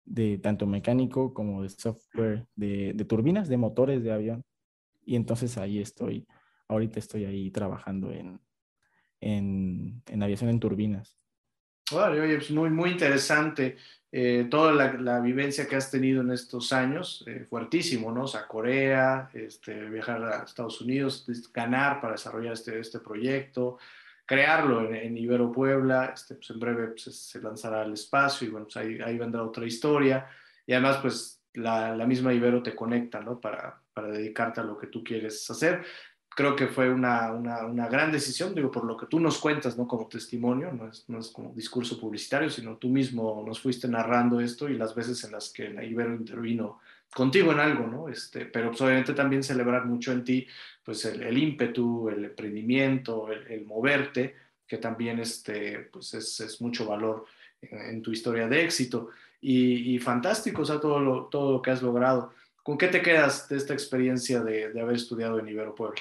de, 0.04 0.38
tanto 0.38 0.66
mecánico 0.66 1.34
como 1.34 1.62
de 1.62 1.70
software, 1.70 2.46
de, 2.54 2.92
de 2.94 3.04
turbinas, 3.04 3.48
de 3.48 3.56
motores 3.56 4.02
de 4.02 4.12
avión. 4.12 4.44
Y 5.04 5.16
entonces 5.16 5.58
ahí 5.58 5.80
estoy 5.80 6.26
ahorita 6.68 6.98
estoy 6.98 7.24
ahí 7.24 7.50
trabajando 7.50 8.12
en, 8.12 8.40
en, 9.20 10.02
en 10.06 10.22
aviación 10.22 10.50
en 10.50 10.60
turbinas. 10.60 11.18
Oye, 11.92 12.36
pues 12.36 12.50
muy, 12.50 12.70
muy 12.70 12.90
interesante. 12.90 13.76
Eh, 14.16 14.46
toda 14.48 14.72
la, 14.72 15.18
vivencia 15.18 15.66
que 15.66 15.74
has 15.74 15.90
tenido 15.90 16.22
en 16.22 16.30
estos 16.30 16.72
años, 16.72 17.24
eh, 17.26 17.46
fuertísimo, 17.50 18.12
¿no? 18.12 18.22
O 18.24 18.28
sea, 18.28 18.46
Corea, 18.46 19.28
este, 19.34 19.90
viajar 19.90 20.22
a 20.22 20.44
Estados 20.44 20.80
Unidos, 20.80 21.26
ganar 21.52 22.00
para 22.00 22.12
desarrollar 22.12 22.52
este, 22.52 22.78
este 22.78 23.00
proyecto, 23.00 23.78
crearlo 24.24 24.88
en, 24.94 25.16
Ibero 25.18 25.50
Puebla, 25.50 26.12
este, 26.14 26.36
pues 26.36 26.48
en 26.50 26.60
breve 26.60 26.86
pues, 26.88 27.12
se 27.12 27.40
lanzará 27.40 27.82
al 27.82 27.92
espacio 27.92 28.46
y 28.46 28.50
bueno, 28.52 28.66
pues 28.66 28.76
ahí, 28.76 29.00
ahí 29.04 29.18
vendrá 29.18 29.42
otra 29.42 29.66
historia. 29.66 30.28
Y 30.64 30.74
además, 30.74 30.98
pues 30.98 31.42
la, 31.54 31.96
la 31.96 32.06
misma 32.06 32.32
Ibero 32.32 32.62
te 32.62 32.76
conecta, 32.76 33.20
¿no? 33.20 33.40
Para, 33.40 33.80
para 33.92 34.08
dedicarte 34.08 34.60
a 34.60 34.64
lo 34.64 34.78
que 34.78 34.86
tú 34.86 35.02
quieres 35.02 35.50
hacer 35.50 35.84
creo 36.34 36.56
que 36.56 36.66
fue 36.66 36.90
una, 36.90 37.32
una, 37.32 37.64
una, 37.64 37.88
gran 37.88 38.10
decisión, 38.10 38.54
digo, 38.54 38.70
por 38.70 38.84
lo 38.84 38.96
que 38.96 39.06
tú 39.06 39.20
nos 39.20 39.38
cuentas, 39.38 39.78
¿no? 39.78 39.86
Como 39.86 40.08
testimonio, 40.08 40.72
no 40.72 40.88
es, 40.88 41.04
no 41.08 41.18
es, 41.20 41.28
como 41.28 41.52
discurso 41.54 41.98
publicitario, 41.98 42.50
sino 42.50 42.76
tú 42.76 42.88
mismo 42.88 43.44
nos 43.46 43.60
fuiste 43.60 43.86
narrando 43.86 44.40
esto 44.40 44.68
y 44.68 44.76
las 44.76 44.94
veces 44.94 45.22
en 45.24 45.32
las 45.32 45.50
que 45.50 45.70
la 45.70 45.84
Ibero 45.84 46.14
intervino 46.14 46.80
contigo 47.14 47.52
en 47.52 47.60
algo, 47.60 47.86
¿no? 47.86 48.08
Este, 48.08 48.46
pero 48.46 48.70
pues, 48.70 48.80
obviamente 48.80 49.14
también 49.14 49.44
celebrar 49.44 49.86
mucho 49.86 50.12
en 50.12 50.24
ti, 50.24 50.46
pues 50.84 51.04
el, 51.04 51.22
el 51.22 51.38
ímpetu, 51.38 52.08
el 52.08 52.24
emprendimiento, 52.24 53.28
el, 53.30 53.64
moverte, 53.64 54.34
que 54.66 54.78
también 54.78 55.20
este, 55.20 55.88
pues 55.92 56.14
es, 56.14 56.40
es 56.40 56.60
mucho 56.60 56.84
valor 56.84 57.26
en, 57.62 58.02
tu 58.02 58.10
historia 58.10 58.48
de 58.48 58.64
éxito. 58.64 59.10
Y, 59.40 59.94
y 59.94 59.98
fantástico, 59.98 60.62
o 60.62 60.64
sea, 60.64 60.80
todo 60.80 60.98
lo, 60.98 61.26
todo 61.26 61.52
lo 61.52 61.62
que 61.62 61.70
has 61.70 61.82
logrado. 61.82 62.32
¿Con 62.62 62.78
qué 62.78 62.88
te 62.88 63.02
quedas 63.02 63.48
de 63.48 63.58
esta 63.58 63.74
experiencia 63.74 64.42
de, 64.42 64.72
de 64.72 64.80
haber 64.80 64.96
estudiado 64.96 65.38
en 65.38 65.48
Ibero 65.48 65.74
Puebla? 65.74 66.00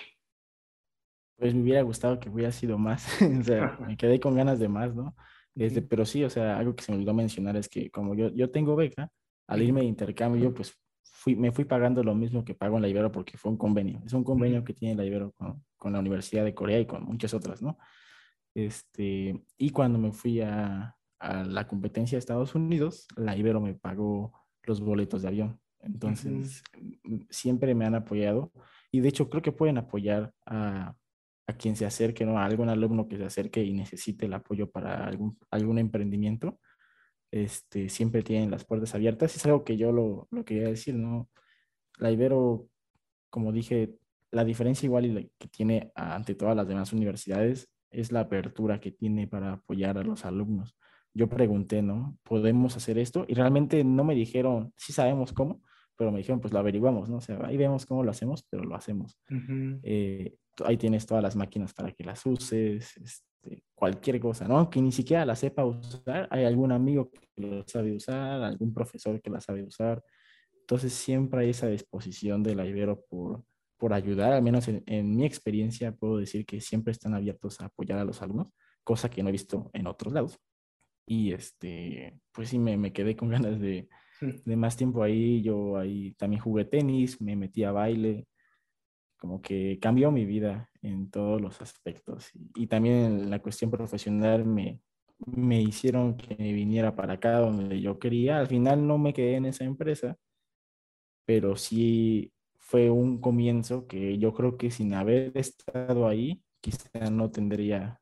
Pues 1.38 1.54
me 1.54 1.62
hubiera 1.62 1.82
gustado 1.82 2.20
que 2.20 2.30
hubiera 2.30 2.52
sido 2.52 2.78
más, 2.78 3.06
o 3.22 3.44
sea, 3.44 3.78
me 3.86 3.98
quedé 3.98 4.20
con 4.20 4.36
ganas 4.36 4.60
de 4.60 4.68
más, 4.68 4.96
¿no? 4.96 5.16
Este, 5.56 5.82
pero 5.82 6.06
sí, 6.06 6.24
o 6.24 6.30
sea, 6.30 6.58
algo 6.58 6.76
que 6.76 6.84
se 6.84 6.92
me 6.92 6.98
olvidó 6.98 7.14
mencionar 7.14 7.56
es 7.58 7.70
que 7.70 7.92
como 7.92 8.16
yo, 8.16 8.30
yo 8.30 8.50
tengo 8.50 8.76
beca, 8.76 9.12
al 9.48 9.62
irme 9.62 9.82
de 9.82 9.88
intercambio, 9.88 10.54
pues 10.54 10.74
fui, 11.04 11.36
me 11.36 11.52
fui 11.52 11.66
pagando 11.66 12.04
lo 12.04 12.16
mismo 12.16 12.44
que 12.44 12.56
pago 12.56 12.78
en 12.78 12.82
la 12.82 12.88
Ibero 12.88 13.12
porque 13.12 13.38
fue 13.38 13.52
un 13.52 13.58
convenio. 13.58 14.02
Es 14.06 14.14
un 14.14 14.24
convenio 14.24 14.64
que 14.64 14.74
tiene 14.74 14.96
la 14.96 15.06
Ibero 15.06 15.32
con, 15.34 15.64
con 15.78 15.94
la 15.94 16.00
Universidad 16.00 16.44
de 16.44 16.56
Corea 16.56 16.80
y 16.80 16.86
con 16.86 17.04
muchas 17.04 17.34
otras, 17.34 17.62
¿no? 17.62 17.78
Este, 18.56 19.44
y 19.58 19.70
cuando 19.72 20.00
me 20.00 20.12
fui 20.12 20.42
a, 20.42 20.96
a 21.20 21.44
la 21.44 21.68
competencia 21.68 22.16
de 22.16 22.20
Estados 22.20 22.56
Unidos, 22.56 23.08
la 23.16 23.36
Ibero 23.38 23.62
me 23.62 23.76
pagó 23.76 24.34
los 24.64 24.82
boletos 24.82 25.22
de 25.22 25.28
avión. 25.28 25.60
Entonces, 25.80 26.64
siempre 27.30 27.76
me 27.76 27.86
han 27.86 27.96
apoyado 27.96 28.52
y 28.92 29.02
de 29.02 29.10
hecho 29.10 29.30
creo 29.30 29.42
que 29.42 29.52
pueden 29.52 29.78
apoyar 29.78 30.34
a 30.46 30.96
a 31.48 31.54
quien 31.54 31.76
se 31.76 31.86
acerque, 31.86 32.26
¿no? 32.26 32.38
A 32.38 32.46
algún 32.46 32.70
alumno 32.70 33.08
que 33.08 33.18
se 33.18 33.26
acerque 33.26 33.64
y 33.64 33.74
necesite 33.74 34.26
el 34.26 34.34
apoyo 34.34 34.70
para 34.70 35.06
algún, 35.06 35.38
algún 35.52 35.78
emprendimiento, 35.78 36.60
este, 37.32 37.90
siempre 37.90 38.24
tienen 38.24 38.52
las 38.52 38.64
puertas 38.64 38.94
abiertas. 38.96 39.36
Es 39.36 39.46
algo 39.46 39.64
que 39.64 39.76
yo 39.76 39.92
lo, 39.92 40.28
lo 40.32 40.46
quería 40.46 40.68
decir, 40.68 40.96
¿no? 40.96 41.30
La 41.98 42.12
Ibero, 42.12 42.68
como 43.30 43.52
dije, 43.52 43.96
la 44.32 44.46
diferencia 44.46 44.86
igual 44.88 45.32
que 45.38 45.48
tiene 45.48 45.92
ante 45.96 46.36
todas 46.36 46.56
las 46.56 46.68
demás 46.68 46.94
universidades 46.94 47.70
es 47.92 48.12
la 48.12 48.22
apertura 48.22 48.80
que 48.80 48.92
tiene 48.92 49.28
para 49.28 49.54
apoyar 49.54 49.98
a 49.98 50.04
los 50.04 50.26
alumnos. 50.26 50.76
Yo 51.14 51.30
pregunté, 51.30 51.82
¿no? 51.82 52.18
¿Podemos 52.24 52.76
hacer 52.76 52.98
esto? 52.98 53.26
Y 53.28 53.36
realmente 53.36 53.84
no 53.84 54.04
me 54.04 54.16
dijeron, 54.16 54.74
sí 54.76 54.94
sabemos 54.94 55.34
cómo, 55.34 55.62
pero 55.96 56.12
me 56.12 56.18
dijeron, 56.18 56.40
pues 56.40 56.52
lo 56.54 56.60
averiguamos, 56.60 57.10
¿no? 57.10 57.18
O 57.18 57.22
sea, 57.22 57.40
ahí 57.46 57.58
vemos 57.58 57.86
cómo 57.86 58.04
lo 58.04 58.10
hacemos, 58.10 58.44
pero 58.50 58.64
lo 58.64 58.76
hacemos 58.76 59.20
ahí 60.66 60.78
tienes 60.78 61.06
todas 61.06 61.24
las 61.24 61.36
máquinas 61.36 61.74
para 61.74 61.92
que 61.92 62.04
las 62.04 62.26
uses, 62.26 62.96
este, 62.98 63.64
cualquier 63.76 64.20
cosa, 64.20 64.48
¿no? 64.48 64.58
Aunque 64.58 64.82
ni 64.82 64.92
siquiera 64.92 65.26
la 65.26 65.36
sepa 65.36 65.66
usar, 65.66 66.28
hay 66.32 66.46
algún 66.46 66.72
amigo 66.72 67.10
que 67.12 67.20
lo 67.38 67.68
sabe 67.68 67.96
usar, 67.96 68.44
algún 68.44 68.74
profesor 68.74 69.22
que 69.22 69.30
la 69.30 69.42
sabe 69.42 69.64
usar. 69.64 70.04
Entonces 70.62 70.94
siempre 70.94 71.42
hay 71.42 71.50
esa 71.50 71.68
disposición 71.68 72.44
de 72.44 72.56
la 72.56 72.66
Ibero 72.66 73.04
por, 73.10 73.44
por 73.78 73.94
ayudar, 73.94 74.34
al 74.34 74.42
menos 74.42 74.68
en, 74.68 75.16
mi 75.16 75.26
experiencia 75.26 75.92
puedo 75.92 76.18
decir 76.18 76.46
que 76.46 76.62
siempre 76.62 76.92
están 76.92 77.14
abiertos 77.14 77.60
a 77.60 77.66
apoyar 77.66 78.00
a 78.00 78.06
los 78.06 78.22
alumnos, 78.22 78.48
cosa 78.84 79.10
que 79.10 79.24
no 79.24 79.30
he 79.30 79.34
visto 79.34 79.70
en 79.74 79.88
otros 79.88 80.14
lados. 80.14 80.40
Y 81.06 81.34
este, 81.34 82.18
pues 82.32 82.50
sí, 82.50 82.60
me, 82.60 82.78
me 82.78 82.94
quedé 82.94 83.16
con 83.16 83.30
ganas 83.30 83.60
de, 83.60 83.90
de 84.22 84.56
más 84.56 84.78
tiempo 84.78 85.04
ahí. 85.04 85.42
Yo 85.42 85.78
ahí 85.78 86.14
también 86.14 86.42
jugué 86.42 86.66
tenis, 86.66 87.20
me 87.22 87.36
metí 87.36 87.64
a 87.64 87.72
baile, 87.72 88.26
como 89.24 89.42
que 89.42 89.80
cambió 89.82 90.12
mi 90.12 90.26
vida 90.26 90.70
en 90.82 91.10
todos 91.10 91.40
los 91.40 91.62
aspectos. 91.62 92.30
Y, 92.56 92.68
también 92.68 92.96
en 93.06 93.30
la 93.30 93.42
cuestión 93.42 93.72
profesional 93.72 94.44
me, 94.44 94.82
me 95.18 95.62
hicieron 95.62 96.18
que 96.18 96.36
viniera 96.36 96.94
para 96.94 97.14
acá 97.14 97.40
donde 97.40 97.80
yo 97.80 98.00
quería. 98.00 98.40
Al 98.40 98.48
final 98.48 98.86
no 98.86 98.98
me 98.98 99.14
quedé 99.14 99.38
en 99.38 99.46
esa 99.46 99.64
empresa, 99.64 100.18
pero 101.26 101.56
sí 101.56 102.34
fue 102.58 102.90
un 102.90 103.22
comienzo 103.22 103.88
que 103.88 104.18
yo 104.18 104.34
creo 104.34 104.58
que 104.58 104.70
sin 104.72 104.94
haber 104.94 105.32
estado 105.38 106.06
ahí, 106.06 106.44
quizá 106.60 107.10
no 107.10 107.32
tendría 107.32 108.02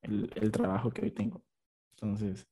el, 0.00 0.30
el 0.36 0.50
trabajo 0.50 0.90
que 0.90 1.02
hoy 1.02 1.10
tengo. 1.10 1.44
Entonces, 1.90 2.48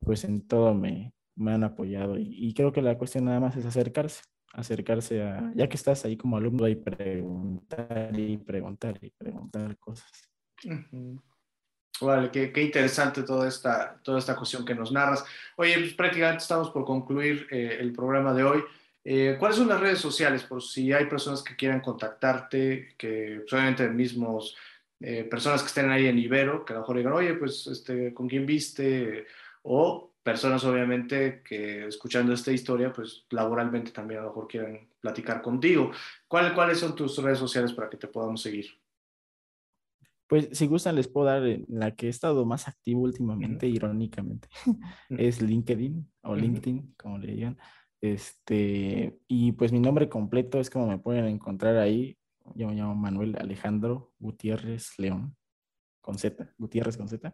pues 0.00 0.24
en 0.24 0.44
todo 0.48 0.74
me, 0.74 1.14
me 1.36 1.52
han 1.52 1.62
apoyado 1.62 2.18
y, 2.18 2.34
y 2.36 2.52
creo 2.52 2.72
que 2.72 2.82
la 2.82 2.98
cuestión 2.98 3.26
nada 3.26 3.38
más 3.38 3.56
es 3.56 3.64
acercarse 3.64 4.22
acercarse 4.54 5.22
a, 5.22 5.52
ya 5.54 5.68
que 5.68 5.76
estás 5.76 6.04
ahí 6.04 6.16
como 6.16 6.36
alumno, 6.36 6.68
y 6.68 6.76
preguntar 6.76 8.10
y 8.18 8.38
preguntar 8.38 8.98
y 9.02 9.10
preguntar 9.10 9.76
cosas. 9.78 10.10
Vale, 12.00 12.30
qué, 12.30 12.52
qué, 12.52 12.62
interesante 12.62 13.22
toda 13.22 13.46
esta, 13.46 14.00
toda 14.02 14.18
esta 14.18 14.34
cuestión 14.34 14.64
que 14.64 14.74
nos 14.74 14.90
narras. 14.90 15.24
Oye, 15.56 15.78
pues 15.78 15.94
prácticamente 15.94 16.42
estamos 16.42 16.70
por 16.70 16.84
concluir 16.84 17.46
eh, 17.50 17.76
el 17.80 17.92
programa 17.92 18.34
de 18.34 18.44
hoy. 18.44 18.64
Eh, 19.04 19.36
¿Cuáles 19.38 19.58
son 19.58 19.68
las 19.68 19.80
redes 19.80 19.98
sociales? 19.98 20.42
Por 20.42 20.62
si 20.62 20.92
hay 20.92 21.06
personas 21.06 21.42
que 21.42 21.54
quieran 21.54 21.80
contactarte, 21.80 22.94
que 22.98 23.42
solamente 23.46 23.84
pues, 23.84 23.94
mismos, 23.94 24.56
eh, 25.00 25.24
personas 25.24 25.60
que 25.62 25.68
estén 25.68 25.90
ahí 25.90 26.06
en 26.06 26.18
Ibero, 26.18 26.64
que 26.64 26.72
a 26.72 26.76
lo 26.76 26.80
mejor 26.80 26.96
digan, 26.96 27.12
oye, 27.12 27.34
pues, 27.34 27.66
este, 27.66 28.12
¿con 28.12 28.28
quién 28.28 28.44
viste? 28.44 29.26
O 29.62 30.13
personas 30.24 30.64
obviamente 30.64 31.42
que 31.42 31.86
escuchando 31.86 32.32
esta 32.32 32.50
historia, 32.50 32.92
pues 32.92 33.26
laboralmente 33.30 33.92
también 33.92 34.20
a 34.20 34.22
lo 34.22 34.30
mejor 34.30 34.48
quieren 34.48 34.88
platicar 34.98 35.42
contigo. 35.42 35.92
¿Cuáles 36.26 36.78
son 36.78 36.96
tus 36.96 37.22
redes 37.22 37.38
sociales 37.38 37.72
para 37.74 37.90
que 37.90 37.98
te 37.98 38.08
podamos 38.08 38.40
seguir? 38.40 38.66
Pues 40.26 40.48
si 40.52 40.66
gustan 40.66 40.96
les 40.96 41.06
puedo 41.06 41.26
dar 41.26 41.42
la 41.68 41.94
que 41.94 42.06
he 42.06 42.08
estado 42.08 42.46
más 42.46 42.66
activo 42.66 43.02
últimamente, 43.02 43.68
irónicamente, 43.68 44.48
es 45.10 45.42
LinkedIn 45.42 46.10
o 46.22 46.34
LinkedIn, 46.34 46.94
como 46.96 47.18
le 47.18 47.32
digan. 47.32 47.58
Este, 48.00 49.18
y 49.28 49.52
pues 49.52 49.72
mi 49.72 49.80
nombre 49.80 50.08
completo 50.08 50.58
es 50.58 50.70
como 50.70 50.86
me 50.88 50.98
pueden 50.98 51.26
encontrar 51.26 51.76
ahí. 51.76 52.16
Yo 52.54 52.66
me 52.68 52.74
llamo 52.74 52.94
Manuel 52.94 53.36
Alejandro 53.38 54.14
Gutiérrez 54.18 54.98
León, 54.98 55.36
con 56.00 56.18
Z, 56.18 56.54
Gutiérrez 56.56 56.96
con 56.96 57.08
Z. 57.08 57.32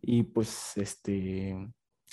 Y 0.00 0.22
pues 0.22 0.76
este, 0.76 1.56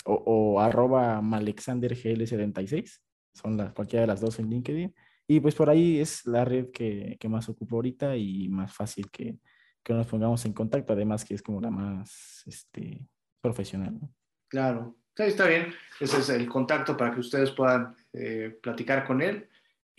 o, 0.04 0.14
o 0.14 0.60
arroba 0.60 1.20
malexandergl76, 1.20 2.98
son 3.34 3.56
las, 3.56 3.72
cualquiera 3.72 4.02
de 4.02 4.06
las 4.06 4.20
dos 4.20 4.38
en 4.38 4.50
LinkedIn. 4.50 4.94
Y 5.26 5.40
pues 5.40 5.54
por 5.54 5.70
ahí 5.70 6.00
es 6.00 6.26
la 6.26 6.44
red 6.44 6.70
que, 6.72 7.16
que 7.20 7.28
más 7.28 7.48
ocupo 7.48 7.76
ahorita 7.76 8.16
y 8.16 8.48
más 8.48 8.74
fácil 8.74 9.10
que, 9.10 9.38
que, 9.82 9.92
nos 9.92 10.06
pongamos 10.06 10.44
en 10.44 10.52
contacto, 10.52 10.92
además 10.92 11.24
que 11.24 11.34
es 11.34 11.42
como 11.42 11.60
la 11.60 11.70
más 11.70 12.42
este, 12.46 13.06
profesional. 13.40 13.96
Claro, 14.48 14.96
está 15.16 15.46
bien. 15.46 15.72
Ese 16.00 16.18
es 16.18 16.28
el 16.30 16.48
contacto 16.48 16.96
para 16.96 17.12
que 17.12 17.20
ustedes 17.20 17.50
puedan 17.50 17.94
eh, 18.12 18.58
platicar 18.62 19.06
con 19.06 19.22
él. 19.22 19.48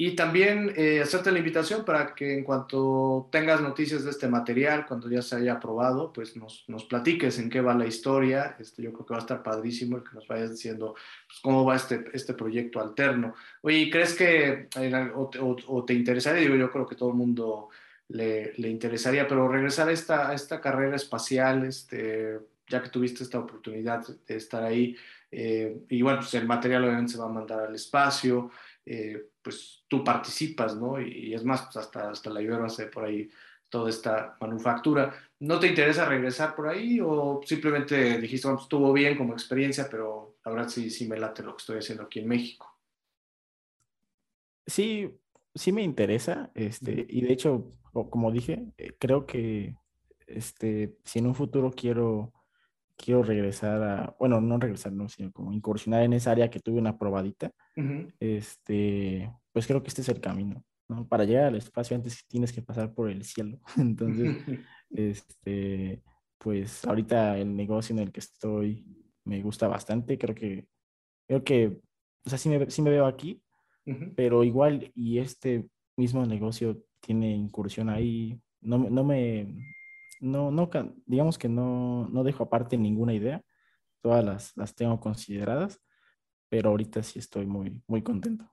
Y 0.03 0.15
también 0.15 0.73
eh, 0.77 0.99
hacerte 0.99 1.31
la 1.31 1.37
invitación 1.37 1.85
para 1.85 2.15
que 2.15 2.39
en 2.39 2.43
cuanto 2.43 3.29
tengas 3.31 3.61
noticias 3.61 4.03
de 4.03 4.09
este 4.09 4.27
material, 4.27 4.87
cuando 4.87 5.07
ya 5.07 5.21
se 5.21 5.35
haya 5.35 5.53
aprobado, 5.53 6.11
pues 6.11 6.35
nos, 6.35 6.65
nos 6.67 6.85
platiques 6.85 7.37
en 7.37 7.51
qué 7.51 7.61
va 7.61 7.75
la 7.75 7.85
historia. 7.85 8.55
Este, 8.57 8.81
yo 8.81 8.91
creo 8.93 9.05
que 9.05 9.13
va 9.13 9.19
a 9.19 9.21
estar 9.21 9.43
padrísimo 9.43 9.97
el 9.97 10.03
que 10.03 10.15
nos 10.15 10.27
vayas 10.27 10.49
diciendo 10.49 10.95
pues, 11.27 11.39
cómo 11.43 11.65
va 11.65 11.75
este, 11.75 12.05
este 12.13 12.33
proyecto 12.33 12.81
alterno. 12.81 13.35
Oye, 13.61 13.91
¿crees 13.91 14.15
que 14.15 14.69
o, 15.13 15.55
o, 15.67 15.85
te 15.85 15.93
interesaría? 15.93 16.41
Digo, 16.41 16.55
yo 16.55 16.71
creo 16.71 16.87
que 16.87 16.95
todo 16.95 17.09
el 17.09 17.15
mundo 17.15 17.69
le, 18.07 18.53
le 18.57 18.69
interesaría, 18.69 19.27
pero 19.27 19.47
regresar 19.47 19.87
a 19.87 19.91
esta, 19.91 20.29
a 20.29 20.33
esta 20.33 20.59
carrera 20.59 20.95
espacial, 20.95 21.63
este, 21.63 22.39
ya 22.67 22.81
que 22.81 22.89
tuviste 22.89 23.23
esta 23.23 23.37
oportunidad 23.37 24.03
de 24.27 24.35
estar 24.35 24.63
ahí, 24.63 24.97
eh, 25.31 25.83
y 25.89 26.01
bueno, 26.01 26.19
pues 26.19 26.33
el 26.33 26.45
material 26.45 26.83
obviamente 26.83 27.13
se 27.13 27.17
va 27.17 27.25
a 27.25 27.29
mandar 27.29 27.61
al 27.61 27.73
espacio. 27.73 28.51
Eh, 28.85 29.29
pues 29.41 29.83
tú 29.87 30.03
participas, 30.03 30.75
¿no? 30.75 30.99
Y, 31.01 31.33
es 31.33 31.43
más, 31.43 31.63
pues 31.63 31.77
hasta, 31.77 32.09
hasta 32.09 32.29
la 32.29 32.41
Ibero 32.41 32.65
hace 32.65 32.87
por 32.87 33.05
ahí 33.05 33.29
toda 33.69 33.89
esta 33.89 34.37
manufactura. 34.39 35.13
¿No 35.39 35.59
te 35.59 35.67
interesa 35.67 36.05
regresar 36.05 36.55
por 36.55 36.67
ahí 36.67 36.99
o 37.01 37.41
simplemente 37.45 38.19
dijiste, 38.19 38.47
bueno, 38.47 38.61
estuvo 38.61 38.91
bien 38.93 39.17
como 39.17 39.33
experiencia, 39.33 39.87
pero 39.89 40.35
ahora 40.43 40.67
sí, 40.67 40.89
sí 40.89 41.07
me 41.07 41.17
late 41.17 41.43
lo 41.43 41.55
que 41.55 41.61
estoy 41.61 41.77
haciendo 41.77 42.03
aquí 42.03 42.19
en 42.19 42.27
México? 42.27 42.67
Sí, 44.67 45.17
sí 45.55 45.71
me 45.71 45.81
interesa, 45.81 46.51
este, 46.53 47.05
y 47.09 47.21
de 47.21 47.33
hecho, 47.33 47.71
como 47.91 48.31
dije, 48.31 48.65
eh, 48.77 48.95
creo 48.99 49.25
que 49.25 49.75
este, 50.27 50.97
si 51.03 51.19
en 51.19 51.27
un 51.27 51.35
futuro 51.35 51.71
quiero 51.71 52.33
quiero 53.01 53.23
regresar 53.23 53.83
a, 53.83 54.15
bueno, 54.19 54.39
no 54.39 54.57
regresar, 54.57 54.93
no, 54.93 55.09
sino 55.09 55.31
como 55.31 55.51
incursionar 55.51 56.03
en 56.03 56.13
esa 56.13 56.31
área 56.31 56.49
que 56.49 56.59
tuve 56.59 56.79
una 56.79 56.97
probadita, 56.97 57.51
este, 58.19 59.31
pues 59.51 59.67
creo 59.67 59.81
que 59.81 59.89
este 59.89 60.01
es 60.01 60.09
el 60.09 60.21
camino, 60.21 60.63
¿no? 60.87 61.07
Para 61.07 61.25
llegar 61.25 61.45
al 61.45 61.55
espacio 61.55 61.95
antes 61.95 62.25
tienes 62.27 62.53
que 62.53 62.61
pasar 62.61 62.93
por 62.93 63.09
el 63.09 63.23
cielo. 63.23 63.59
Entonces, 63.77 64.37
este, 64.91 66.01
pues 66.37 66.85
ahorita 66.85 67.37
el 67.37 67.55
negocio 67.55 67.93
en 67.93 68.03
el 68.03 68.11
que 68.11 68.19
estoy 68.19 68.85
me 69.25 69.41
gusta 69.41 69.67
bastante, 69.67 70.17
creo 70.17 70.35
que, 70.35 70.67
creo 71.27 71.43
que, 71.43 71.81
o 72.25 72.29
sea, 72.29 72.37
sí 72.37 72.49
me, 72.49 72.69
sí 72.69 72.81
me 72.81 72.91
veo 72.91 73.05
aquí, 73.05 73.41
pero 74.15 74.43
igual, 74.43 74.91
y 74.95 75.17
este 75.17 75.67
mismo 75.97 76.25
negocio 76.25 76.81
tiene 77.01 77.35
incursión 77.35 77.89
ahí, 77.89 78.39
no, 78.61 78.77
no 78.77 79.03
me, 79.03 79.47
no, 80.21 80.51
no, 80.51 80.69
digamos 81.05 81.37
que 81.37 81.49
no, 81.49 82.07
no 82.09 82.23
dejo 82.23 82.43
aparte 82.43 82.77
ninguna 82.77 83.13
idea, 83.13 83.43
todas 84.01 84.23
las, 84.23 84.55
las 84.55 84.75
tengo 84.75 84.99
consideradas, 84.99 85.81
pero 86.47 86.69
ahorita 86.69 87.03
sí 87.03 87.19
estoy 87.19 87.45
muy, 87.45 87.81
muy 87.87 88.01
contento. 88.01 88.49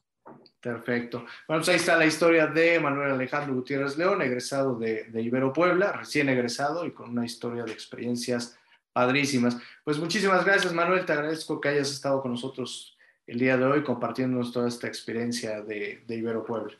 Perfecto. 0.60 1.18
Bueno, 1.46 1.60
pues 1.60 1.68
ahí 1.68 1.76
está 1.76 1.96
la 1.96 2.06
historia 2.06 2.46
de 2.46 2.80
Manuel 2.80 3.12
Alejandro 3.12 3.54
Gutiérrez 3.54 3.96
León, 3.96 4.22
egresado 4.22 4.76
de, 4.76 5.04
de, 5.04 5.22
Ibero 5.22 5.52
Puebla, 5.52 5.92
recién 5.92 6.28
egresado 6.28 6.84
y 6.84 6.92
con 6.92 7.10
una 7.10 7.24
historia 7.24 7.64
de 7.64 7.72
experiencias 7.72 8.58
padrísimas. 8.92 9.56
Pues 9.84 9.98
muchísimas 9.98 10.44
gracias, 10.44 10.72
Manuel. 10.72 11.06
Te 11.06 11.12
agradezco 11.12 11.60
que 11.60 11.68
hayas 11.68 11.90
estado 11.90 12.20
con 12.20 12.32
nosotros 12.32 12.96
el 13.26 13.38
día 13.38 13.56
de 13.56 13.64
hoy 13.64 13.84
compartiéndonos 13.84 14.52
toda 14.52 14.68
esta 14.68 14.88
experiencia 14.88 15.62
de, 15.62 16.02
de 16.06 16.16
Ibero 16.16 16.44
Puebla. 16.44 16.74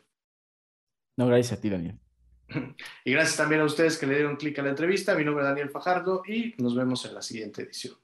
No, 1.16 1.26
gracias 1.26 1.58
a 1.58 1.60
ti, 1.60 1.70
Daniel. 1.70 2.00
Y 3.04 3.12
gracias 3.12 3.36
también 3.36 3.60
a 3.60 3.64
ustedes 3.64 3.98
que 3.98 4.06
le 4.06 4.14
dieron 4.14 4.36
clic 4.36 4.58
a 4.58 4.62
la 4.62 4.70
entrevista. 4.70 5.14
Mi 5.14 5.24
nombre 5.24 5.44
es 5.44 5.48
Daniel 5.48 5.70
Fajardo 5.70 6.22
y 6.26 6.54
nos 6.58 6.74
vemos 6.74 7.04
en 7.04 7.14
la 7.14 7.22
siguiente 7.22 7.62
edición. 7.62 7.94